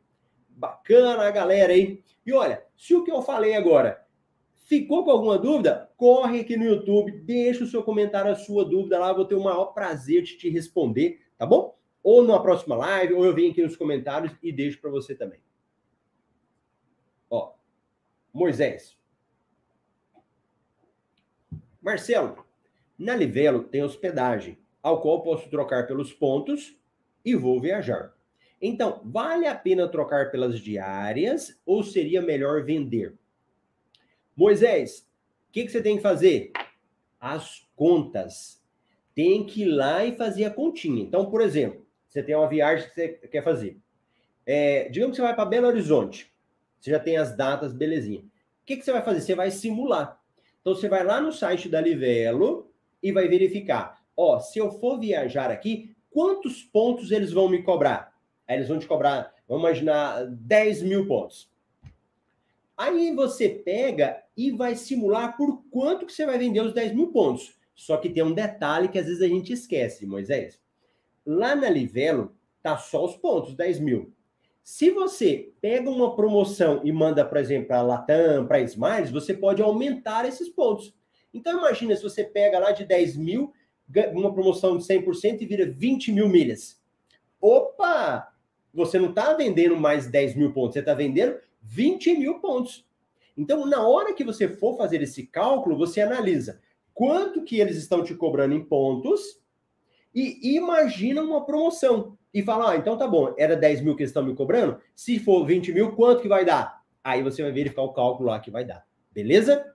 Bacana 0.48 1.22
a 1.24 1.30
galera 1.30 1.72
aí. 1.72 2.04
E 2.24 2.32
olha, 2.32 2.62
se 2.76 2.94
o 2.94 3.02
que 3.02 3.10
eu 3.10 3.20
falei 3.20 3.56
agora 3.56 4.06
ficou 4.54 5.04
com 5.04 5.10
alguma 5.10 5.36
dúvida, 5.36 5.90
corre 5.96 6.40
aqui 6.40 6.56
no 6.56 6.64
YouTube, 6.64 7.10
deixa 7.22 7.64
o 7.64 7.66
seu 7.66 7.82
comentário, 7.82 8.30
a 8.30 8.36
sua 8.36 8.64
dúvida 8.64 8.96
lá, 8.96 9.12
vou 9.12 9.24
ter 9.24 9.34
o 9.34 9.42
maior 9.42 9.74
prazer 9.74 10.22
de 10.22 10.36
te 10.36 10.48
responder, 10.48 11.18
tá 11.36 11.44
bom? 11.44 11.76
Ou 12.00 12.22
numa 12.22 12.40
próxima 12.40 12.76
live, 12.76 13.14
ou 13.14 13.24
eu 13.24 13.34
venho 13.34 13.50
aqui 13.50 13.62
nos 13.62 13.74
comentários 13.74 14.32
e 14.40 14.52
deixo 14.52 14.80
para 14.80 14.90
você 14.90 15.16
também. 15.16 15.40
Moisés. 18.32 18.96
Marcelo, 21.80 22.44
na 22.98 23.16
Livelo 23.16 23.64
tem 23.64 23.82
hospedagem, 23.82 24.58
ao 24.82 25.00
qual 25.00 25.22
posso 25.22 25.48
trocar 25.48 25.86
pelos 25.86 26.12
pontos 26.12 26.76
e 27.24 27.34
vou 27.34 27.60
viajar. 27.60 28.14
Então, 28.60 29.00
vale 29.04 29.46
a 29.46 29.54
pena 29.54 29.88
trocar 29.88 30.30
pelas 30.30 30.60
diárias 30.60 31.58
ou 31.64 31.82
seria 31.82 32.20
melhor 32.20 32.62
vender? 32.62 33.14
Moisés, 34.36 35.08
o 35.48 35.52
que, 35.52 35.64
que 35.64 35.70
você 35.70 35.82
tem 35.82 35.96
que 35.96 36.02
fazer? 36.02 36.52
As 37.18 37.66
contas. 37.74 38.62
Tem 39.14 39.44
que 39.44 39.62
ir 39.62 39.66
lá 39.66 40.04
e 40.04 40.16
fazer 40.16 40.44
a 40.44 40.50
continha. 40.50 41.02
Então, 41.02 41.30
por 41.30 41.40
exemplo, 41.40 41.86
você 42.08 42.22
tem 42.22 42.34
uma 42.34 42.48
viagem 42.48 42.88
que 42.88 42.94
você 42.94 43.08
quer 43.08 43.42
fazer. 43.42 43.78
É, 44.44 44.88
digamos 44.88 45.16
que 45.16 45.22
você 45.22 45.26
vai 45.26 45.34
para 45.34 45.46
Belo 45.46 45.66
Horizonte. 45.66 46.32
Você 46.80 46.90
já 46.90 46.98
tem 46.98 47.16
as 47.16 47.36
datas, 47.36 47.72
belezinha. 47.72 48.20
O 48.20 48.24
que, 48.64 48.76
que 48.76 48.84
você 48.84 48.92
vai 48.92 49.02
fazer? 49.02 49.20
Você 49.20 49.34
vai 49.34 49.50
simular. 49.50 50.20
Então, 50.60 50.74
você 50.74 50.88
vai 50.88 51.04
lá 51.04 51.20
no 51.20 51.32
site 51.32 51.68
da 51.68 51.80
Livelo 51.80 52.70
e 53.02 53.12
vai 53.12 53.28
verificar. 53.28 54.00
Ó, 54.16 54.38
se 54.38 54.58
eu 54.58 54.70
for 54.70 54.98
viajar 54.98 55.50
aqui, 55.50 55.94
quantos 56.10 56.62
pontos 56.62 57.10
eles 57.10 57.32
vão 57.32 57.48
me 57.48 57.62
cobrar? 57.62 58.14
Aí 58.46 58.56
eles 58.56 58.68
vão 58.68 58.78
te 58.78 58.86
cobrar, 58.86 59.32
vamos 59.48 59.64
imaginar, 59.64 60.26
10 60.26 60.82
mil 60.82 61.06
pontos. 61.06 61.50
Aí 62.76 63.14
você 63.14 63.48
pega 63.48 64.22
e 64.36 64.50
vai 64.50 64.74
simular 64.74 65.36
por 65.36 65.62
quanto 65.70 66.06
que 66.06 66.12
você 66.12 66.24
vai 66.24 66.38
vender 66.38 66.60
os 66.60 66.72
10 66.72 66.94
mil 66.94 67.08
pontos. 67.08 67.54
Só 67.74 67.96
que 67.96 68.10
tem 68.10 68.22
um 68.22 68.32
detalhe 68.32 68.88
que 68.88 68.98
às 68.98 69.06
vezes 69.06 69.22
a 69.22 69.28
gente 69.28 69.52
esquece, 69.52 70.06
Moisés. 70.06 70.60
Lá 71.24 71.54
na 71.54 71.68
Livelo, 71.68 72.34
tá 72.62 72.76
só 72.76 73.04
os 73.04 73.16
pontos, 73.16 73.54
10 73.54 73.80
mil. 73.80 74.12
Se 74.70 74.88
você 74.88 75.52
pega 75.60 75.90
uma 75.90 76.14
promoção 76.14 76.80
e 76.84 76.92
manda, 76.92 77.24
por 77.24 77.38
exemplo, 77.38 77.66
para 77.66 77.82
Latam, 77.82 78.46
para 78.46 78.60
Smiles, 78.60 79.10
você 79.10 79.34
pode 79.34 79.60
aumentar 79.60 80.24
esses 80.24 80.48
pontos. 80.48 80.94
Então, 81.34 81.58
imagina 81.58 81.96
se 81.96 82.04
você 82.04 82.22
pega 82.22 82.56
lá 82.56 82.70
de 82.70 82.84
10 82.84 83.16
mil, 83.16 83.52
uma 84.12 84.32
promoção 84.32 84.78
de 84.78 84.84
100% 84.84 85.40
e 85.40 85.44
vira 85.44 85.68
20 85.68 86.12
mil 86.12 86.28
milhas. 86.28 86.80
Opa! 87.40 88.32
você 88.72 88.96
não 88.96 89.10
está 89.10 89.34
vendendo 89.34 89.76
mais 89.76 90.06
10 90.06 90.36
mil 90.36 90.52
pontos, 90.52 90.74
você 90.74 90.78
está 90.78 90.94
vendendo 90.94 91.36
20 91.62 92.16
mil 92.16 92.38
pontos. 92.38 92.86
Então, 93.36 93.66
na 93.66 93.84
hora 93.84 94.14
que 94.14 94.22
você 94.22 94.46
for 94.46 94.76
fazer 94.76 95.02
esse 95.02 95.26
cálculo, 95.26 95.76
você 95.76 96.00
analisa 96.00 96.60
quanto 96.94 97.42
que 97.42 97.58
eles 97.58 97.76
estão 97.76 98.04
te 98.04 98.14
cobrando 98.14 98.54
em 98.54 98.64
pontos 98.64 99.40
e 100.14 100.54
imagina 100.56 101.20
uma 101.22 101.44
promoção. 101.44 102.16
E 102.32 102.42
fala, 102.42 102.72
ah, 102.72 102.76
então 102.76 102.96
tá 102.96 103.08
bom, 103.08 103.34
era 103.36 103.56
10 103.56 103.80
mil 103.80 103.96
que 103.96 104.02
eles 104.02 104.10
estão 104.10 104.24
me 104.24 104.34
cobrando, 104.34 104.78
se 104.94 105.18
for 105.18 105.44
20 105.44 105.72
mil, 105.72 105.92
quanto 105.92 106.22
que 106.22 106.28
vai 106.28 106.44
dar? 106.44 106.80
Aí 107.02 107.22
você 107.22 107.42
vai 107.42 107.50
verificar 107.50 107.82
o 107.82 107.92
cálculo 107.92 108.28
lá 108.28 108.38
que 108.38 108.50
vai 108.50 108.64
dar. 108.64 108.86
Beleza? 109.10 109.74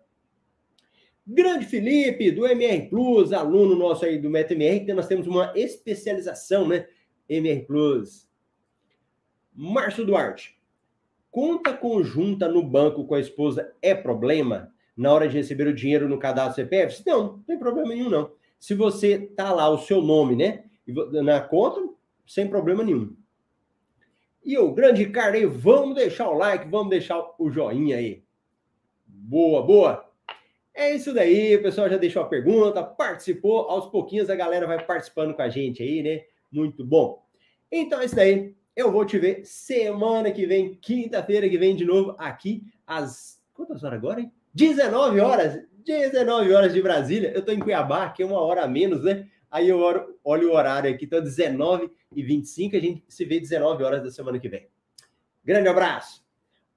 Grande 1.28 1.66
Felipe, 1.66 2.32
do 2.32 2.46
MR 2.46 2.88
Plus, 2.88 3.34
aluno 3.34 3.76
nosso 3.76 4.06
aí 4.06 4.20
do 4.20 4.30
MetaMR, 4.30 4.94
nós 4.94 5.08
temos 5.08 5.26
uma 5.28 5.52
especialização, 5.56 6.68
né? 6.68 6.88
MR 7.28 7.64
Plus. 7.64 8.30
Márcio 9.52 10.06
Duarte, 10.06 10.58
conta 11.32 11.74
conjunta 11.74 12.48
no 12.48 12.62
banco 12.62 13.06
com 13.06 13.16
a 13.16 13.20
esposa 13.20 13.74
é 13.82 13.96
problema 13.96 14.72
na 14.96 15.12
hora 15.12 15.28
de 15.28 15.36
receber 15.36 15.68
o 15.68 15.74
dinheiro 15.74 16.08
no 16.08 16.20
cadastro 16.20 16.64
CPF? 16.64 17.02
Não, 17.06 17.24
não 17.24 17.40
tem 17.40 17.58
problema 17.58 17.90
nenhum, 17.90 18.10
não. 18.10 18.32
Se 18.60 18.74
você 18.74 19.18
tá 19.18 19.52
lá 19.52 19.68
o 19.70 19.80
seu 19.80 20.02
nome, 20.02 20.36
né, 20.36 20.66
na 21.24 21.42
conta, 21.42 21.82
sem 22.26 22.48
problema 22.48 22.84
nenhum. 22.84 23.16
E 24.44 24.58
o 24.58 24.72
grande 24.72 25.04
Ricardo 25.04 25.36
aí, 25.36 25.46
vamos 25.46 25.96
deixar 25.96 26.30
o 26.30 26.38
like, 26.38 26.70
vamos 26.70 26.90
deixar 26.90 27.20
o 27.40 27.50
joinha 27.50 27.98
aí. 27.98 28.24
Boa, 29.08 29.64
boa. 29.64 30.06
É 30.74 30.94
isso 30.94 31.14
daí, 31.14 31.56
o 31.56 31.62
pessoal 31.64 31.90
já 31.90 31.98
deixou 31.98 32.22
a 32.22 32.28
pergunta, 32.28 32.84
participou, 32.84 33.62
aos 33.62 33.88
pouquinhos 33.88 34.30
a 34.30 34.36
galera 34.36 34.68
vai 34.68 34.86
participando 34.86 35.34
com 35.34 35.42
a 35.42 35.50
gente 35.50 35.82
aí, 35.82 36.04
né? 36.04 36.26
Muito 36.52 36.86
bom. 36.86 37.24
Então 37.72 38.02
é 38.02 38.06
isso 38.06 38.16
daí. 38.16 38.54
Eu 38.76 38.92
vou 38.92 39.06
te 39.06 39.18
ver 39.18 39.46
semana 39.46 40.32
que 40.32 40.46
vem, 40.46 40.76
quinta-feira 40.76 41.50
que 41.50 41.58
vem 41.58 41.76
de 41.76 41.86
novo, 41.86 42.14
aqui 42.20 42.64
às. 42.86 43.42
Quantas 43.54 43.84
horas 43.84 43.98
agora, 43.98 44.20
hein? 44.20 44.32
19 44.54 45.20
horas, 45.22 45.66
19 45.86 46.54
horas 46.54 46.74
de 46.74 46.82
Brasília. 46.82 47.32
Eu 47.32 47.40
estou 47.40 47.54
em 47.54 47.60
Cuiabá, 47.60 48.10
que 48.10 48.22
é 48.22 48.26
uma 48.26 48.42
hora 48.42 48.64
a 48.64 48.68
menos, 48.68 49.04
né? 49.04 49.28
Aí 49.56 49.70
eu 49.70 49.80
olho, 49.80 50.50
o 50.52 50.54
horário 50.54 50.94
aqui, 50.94 51.06
então 51.06 51.24
19 51.24 51.90
e 52.14 52.22
25, 52.22 52.76
a 52.76 52.80
gente 52.80 53.06
se 53.08 53.24
vê 53.24 53.40
19 53.40 53.86
horas 53.86 54.04
da 54.04 54.12
semana 54.12 54.38
que 54.38 54.50
vem. 54.50 54.68
Grande 55.46 55.70
abraço. 55.70 56.22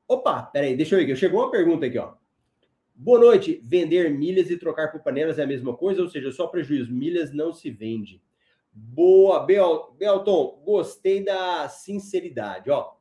Opa, 0.07 0.45
peraí, 0.45 0.77
deixa 0.77 0.95
eu 0.95 1.01
ver 1.01 1.07
aqui. 1.07 1.17
Chegou 1.17 1.41
uma 1.41 1.51
pergunta 1.51 1.87
aqui, 1.87 1.99
ó. 1.99 2.15
Boa 2.95 3.19
noite. 3.19 3.61
Vender 3.65 4.09
milhas 4.13 4.49
e 4.49 4.57
trocar 4.57 4.93
por 4.93 5.03
panelas 5.03 5.41
é 5.41 5.43
a 5.43 5.47
mesma 5.47 5.77
coisa? 5.77 6.03
Ou 6.03 6.09
seja, 6.09 6.31
só 6.31 6.47
prejuízo. 6.47 6.93
Milhas 6.93 7.33
não 7.33 7.53
se 7.53 7.69
vende. 7.69 8.23
Boa, 8.73 9.45
Bel, 9.45 9.97
Belton. 9.99 10.63
Gostei 10.65 11.25
da 11.25 11.69
sinceridade, 11.69 12.71
ó. 12.71 12.93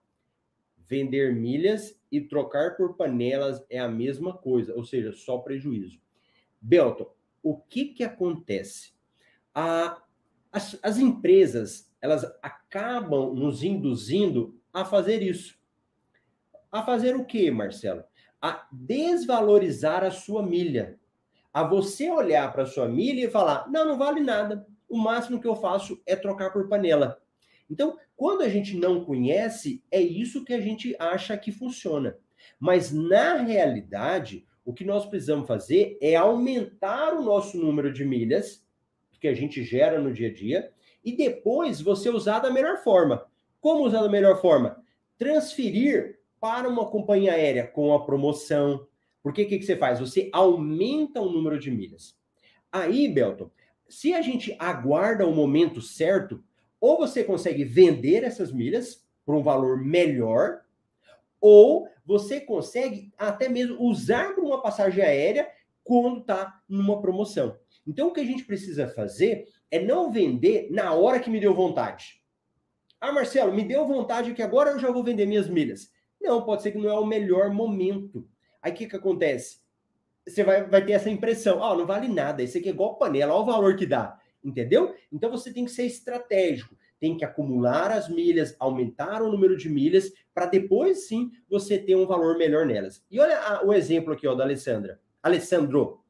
Vender 0.88 1.36
milhas 1.36 2.02
e 2.12 2.20
trocar 2.20 2.76
por 2.76 2.96
panelas 2.98 3.64
é 3.70 3.78
a 3.78 3.88
mesma 3.88 4.36
coisa, 4.36 4.74
ou 4.74 4.84
seja, 4.84 5.14
só 5.14 5.38
prejuízo. 5.38 6.02
Belton, 6.60 7.14
o 7.44 7.56
que 7.56 7.86
que 7.86 8.04
acontece? 8.04 8.97
A, 9.60 10.00
as, 10.52 10.78
as 10.84 11.00
empresas, 11.00 11.92
elas 12.00 12.24
acabam 12.44 13.34
nos 13.34 13.64
induzindo 13.64 14.56
a 14.72 14.86
fazer 14.86 15.24
isso. 15.24 15.58
A 16.72 16.84
fazer 16.84 17.16
o 17.16 17.26
quê, 17.26 17.50
Marcelo? 17.50 18.04
A 18.40 18.68
desvalorizar 18.72 20.04
a 20.04 20.12
sua 20.12 20.44
milha. 20.44 21.00
A 21.52 21.64
você 21.64 22.08
olhar 22.12 22.54
para 22.54 22.64
a 22.64 22.68
sua 22.68 22.88
milha 22.88 23.26
e 23.26 23.32
falar: 23.32 23.68
não, 23.68 23.84
não 23.84 23.98
vale 23.98 24.22
nada. 24.22 24.64
O 24.88 24.96
máximo 24.96 25.42
que 25.42 25.48
eu 25.48 25.56
faço 25.56 26.00
é 26.06 26.16
trocar 26.16 26.54
por 26.54 26.70
panela. 26.70 27.20
Então, 27.68 27.98
quando 28.16 28.44
a 28.44 28.50
gente 28.50 28.78
não 28.78 29.04
conhece, 29.04 29.84
é 29.90 30.00
isso 30.00 30.46
que 30.46 30.54
a 30.54 30.62
gente 30.62 30.96
acha 31.00 31.36
que 31.36 31.52
funciona. 31.52 32.16
Mas 32.60 32.92
na 32.92 33.38
realidade, 33.38 34.46
o 34.64 34.72
que 34.72 34.86
nós 34.86 35.08
precisamos 35.08 35.48
fazer 35.48 35.98
é 36.00 36.16
aumentar 36.16 37.16
o 37.16 37.24
nosso 37.24 37.58
número 37.58 37.92
de 37.92 38.06
milhas 38.06 38.67
que 39.28 39.32
a 39.32 39.36
gente 39.36 39.64
gera 39.64 40.00
no 40.00 40.14
dia 40.14 40.30
a 40.30 40.34
dia 40.34 40.72
e 41.04 41.16
depois 41.16 41.82
você 41.82 42.10
usar 42.10 42.40
da 42.40 42.50
melhor 42.50 42.78
forma. 42.78 43.26
Como 43.60 43.84
usar 43.84 44.02
da 44.02 44.10
melhor 44.10 44.42
forma? 44.42 44.82
Transferir 45.18 46.20
para 46.40 46.70
uma 46.70 46.86
companhia 46.86 47.34
aérea 47.34 47.68
com 47.68 47.94
a 47.94 48.06
promoção. 48.06 48.88
Porque 49.22 49.44
o 49.44 49.48
que, 49.48 49.60
que 49.60 49.66
você 49.66 49.76
faz? 49.76 50.00
Você 50.00 50.30
aumenta 50.32 51.20
o 51.20 51.30
número 51.30 51.60
de 51.60 51.70
milhas. 51.70 52.16
Aí, 52.72 53.10
Belton, 53.10 53.50
se 53.90 54.14
a 54.14 54.22
gente 54.22 54.56
aguarda 54.60 55.26
o 55.26 55.36
momento 55.36 55.82
certo, 55.82 56.42
ou 56.80 56.98
você 56.98 57.24
consegue 57.24 57.66
vender 57.66 58.24
essas 58.24 58.52
milhas 58.54 59.06
por 59.26 59.36
um 59.36 59.44
valor 59.44 59.78
melhor, 59.84 60.62
ou 61.42 61.90
você 62.06 62.40
consegue 62.40 63.12
até 63.18 63.50
mesmo 63.50 63.82
usar 63.82 64.34
para 64.34 64.44
uma 64.44 64.62
passagem 64.62 65.04
aérea 65.04 65.50
quando 65.84 66.22
está 66.22 66.62
numa 66.70 67.02
promoção. 67.02 67.58
Então, 67.88 68.10
o 68.10 68.14
que 68.14 68.20
a 68.20 68.26
gente 68.26 68.44
precisa 68.44 68.88
fazer 68.90 69.48
é 69.72 69.80
não 69.80 70.12
vender 70.12 70.68
na 70.70 70.94
hora 70.94 71.20
que 71.20 71.30
me 71.30 71.40
deu 71.40 71.54
vontade. 71.54 72.22
Ah, 73.00 73.12
Marcelo, 73.12 73.54
me 73.54 73.64
deu 73.64 73.88
vontade 73.88 74.34
que 74.34 74.42
agora 74.42 74.72
eu 74.72 74.80
já 74.80 74.92
vou 74.92 75.04
vender 75.04 75.26
minhas 75.26 75.48
milhas. 75.48 75.92
Não, 76.20 76.44
pode 76.44 76.64
ser 76.64 76.72
que 76.72 76.78
não 76.78 76.90
é 76.90 77.00
o 77.00 77.06
melhor 77.06 77.52
momento. 77.52 78.28
Aí 78.62 78.72
o 78.72 78.76
que, 78.76 78.88
que 78.88 78.96
acontece? 78.96 79.60
Você 80.28 80.44
vai, 80.44 80.68
vai 80.68 80.84
ter 80.84 80.94
essa 80.94 81.10
impressão, 81.10 81.60
oh, 81.62 81.76
não 81.76 81.86
vale 81.86 82.08
nada, 82.08 82.44
isso 82.44 82.58
aqui 82.58 82.68
é 82.68 82.72
igual 82.72 82.98
panela, 82.98 83.34
olha 83.34 83.44
o 83.44 83.46
valor 83.46 83.76
que 83.78 83.86
dá, 83.86 84.20
entendeu? 84.44 84.94
Então 85.10 85.32
você 85.32 85.54
tem 85.54 85.64
que 85.64 85.72
ser 85.72 85.86
estratégico, 85.86 86.76
tem 87.00 87.16
que 87.16 87.24
acumular 87.24 87.92
as 87.92 88.10
milhas, 88.10 88.54
aumentar 88.60 89.22
o 89.22 89.32
número 89.32 89.56
de 89.56 89.70
milhas, 89.70 90.12
para 90.34 90.48
depois 90.48 91.08
sim 91.08 91.32
você 91.50 91.78
ter 91.78 91.96
um 91.96 92.06
valor 92.06 92.38
melhor 92.38 92.66
nelas. 92.66 93.06
E 93.10 93.20
olha 93.20 93.40
a, 93.40 93.66
o 93.66 93.74
exemplo 93.74 94.12
aqui 94.12 94.28
ó, 94.28 94.36
da 94.36 94.44
Alessandra. 94.44 95.00
Alessandro, 95.24 96.02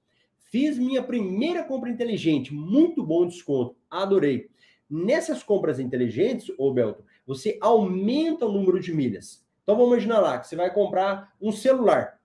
fiz 0.52 0.78
minha 0.78 1.04
primeira 1.04 1.64
compra 1.64 1.90
inteligente, 1.90 2.54
muito 2.54 3.04
bom 3.04 3.26
desconto, 3.28 3.76
adorei. 3.90 4.50
Nessas 4.90 5.44
compras 5.44 5.80
inteligentes, 5.80 6.50
ô 6.58 6.74
Belton, 6.74 7.04
você 7.26 7.58
aumenta 7.62 8.46
o 8.46 8.52
número 8.52 8.80
de 8.80 8.94
milhas. 8.94 9.46
Então 9.64 9.76
vamos 9.76 9.92
imaginar 9.92 10.20
lá 10.20 10.40
que 10.40 10.48
você 10.48 10.56
vai 10.56 10.74
comprar 10.74 11.34
um 11.42 11.52
celular. 11.52 12.18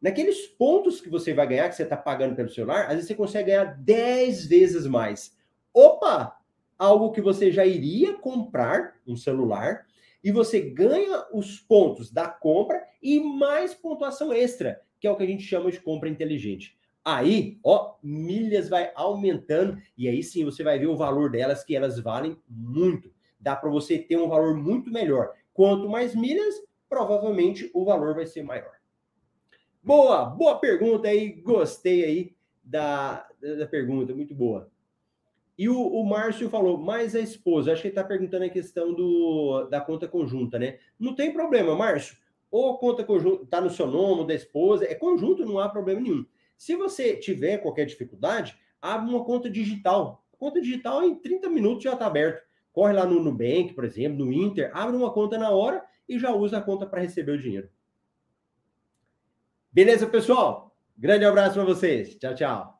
Naqueles 0.00 0.46
pontos 0.46 1.00
que 1.00 1.10
você 1.10 1.34
vai 1.34 1.46
ganhar, 1.46 1.68
que 1.68 1.74
você 1.74 1.82
está 1.82 1.96
pagando 1.96 2.34
pelo 2.34 2.48
celular, 2.48 2.84
às 2.84 2.94
vezes 2.94 3.08
você 3.08 3.14
consegue 3.14 3.50
ganhar 3.50 3.64
10 3.64 4.46
vezes 4.46 4.86
mais. 4.86 5.36
Opa! 5.74 6.36
Algo 6.78 7.10
que 7.10 7.20
você 7.20 7.50
já 7.50 7.66
iria 7.66 8.14
comprar, 8.14 8.94
um 9.06 9.16
celular, 9.16 9.84
e 10.22 10.30
você 10.30 10.60
ganha 10.60 11.26
os 11.32 11.58
pontos 11.58 12.12
da 12.12 12.28
compra 12.28 12.82
e 13.02 13.18
mais 13.18 13.74
pontuação 13.74 14.32
extra, 14.32 14.80
que 15.00 15.06
é 15.06 15.10
o 15.10 15.16
que 15.16 15.24
a 15.24 15.26
gente 15.26 15.42
chama 15.42 15.70
de 15.70 15.80
compra 15.80 16.08
inteligente. 16.08 16.77
Aí, 17.10 17.58
ó, 17.64 17.94
milhas 18.02 18.68
vai 18.68 18.92
aumentando 18.94 19.80
e 19.96 20.06
aí 20.06 20.22
sim 20.22 20.44
você 20.44 20.62
vai 20.62 20.78
ver 20.78 20.88
o 20.88 20.96
valor 20.96 21.30
delas 21.30 21.64
que 21.64 21.74
elas 21.74 21.98
valem 21.98 22.36
muito. 22.46 23.10
Dá 23.40 23.56
para 23.56 23.70
você 23.70 23.96
ter 23.96 24.18
um 24.18 24.28
valor 24.28 24.54
muito 24.54 24.90
melhor. 24.90 25.32
Quanto 25.54 25.88
mais 25.88 26.14
milhas, 26.14 26.62
provavelmente 26.86 27.70
o 27.72 27.82
valor 27.82 28.14
vai 28.14 28.26
ser 28.26 28.42
maior. 28.42 28.72
Boa, 29.82 30.26
boa 30.26 30.58
pergunta 30.58 31.08
aí, 31.08 31.30
gostei 31.30 32.04
aí 32.04 32.36
da, 32.62 33.26
da 33.40 33.66
pergunta, 33.66 34.14
muito 34.14 34.34
boa. 34.34 34.70
E 35.56 35.66
o, 35.66 35.80
o 35.80 36.04
Márcio 36.04 36.50
falou, 36.50 36.76
mais 36.76 37.16
a 37.16 37.20
esposa, 37.20 37.72
acho 37.72 37.80
que 37.80 37.88
ele 37.88 37.92
está 37.92 38.04
perguntando 38.04 38.44
a 38.44 38.50
questão 38.50 38.92
do, 38.92 39.66
da 39.70 39.80
conta 39.80 40.06
conjunta, 40.06 40.58
né? 40.58 40.78
Não 41.00 41.14
tem 41.14 41.32
problema, 41.32 41.74
Márcio. 41.74 42.18
Ou 42.50 42.76
conta 42.76 43.02
conjunta 43.02 43.44
está 43.44 43.62
no 43.62 43.70
seu 43.70 43.86
nome, 43.86 44.26
da 44.26 44.34
esposa, 44.34 44.84
é 44.84 44.94
conjunto, 44.94 45.46
não 45.46 45.58
há 45.58 45.70
problema 45.70 46.02
nenhum. 46.02 46.26
Se 46.58 46.74
você 46.74 47.16
tiver 47.16 47.58
qualquer 47.58 47.86
dificuldade, 47.86 48.58
abre 48.82 49.08
uma 49.08 49.24
conta 49.24 49.48
digital. 49.48 50.24
A 50.34 50.36
conta 50.36 50.60
digital, 50.60 51.04
em 51.04 51.14
30 51.14 51.48
minutos, 51.48 51.84
já 51.84 51.92
está 51.92 52.06
aberto. 52.06 52.42
Corre 52.72 52.92
lá 52.92 53.06
no 53.06 53.22
Nubank, 53.22 53.72
por 53.74 53.84
exemplo, 53.84 54.24
no 54.24 54.32
Inter, 54.32 54.70
abre 54.74 54.96
uma 54.96 55.12
conta 55.12 55.38
na 55.38 55.50
hora 55.50 55.84
e 56.08 56.18
já 56.18 56.32
usa 56.32 56.58
a 56.58 56.62
conta 56.62 56.84
para 56.84 57.00
receber 57.00 57.32
o 57.32 57.40
dinheiro. 57.40 57.70
Beleza, 59.72 60.06
pessoal? 60.06 60.76
Grande 60.96 61.24
abraço 61.24 61.54
para 61.54 61.64
vocês. 61.64 62.16
Tchau, 62.16 62.34
tchau. 62.34 62.77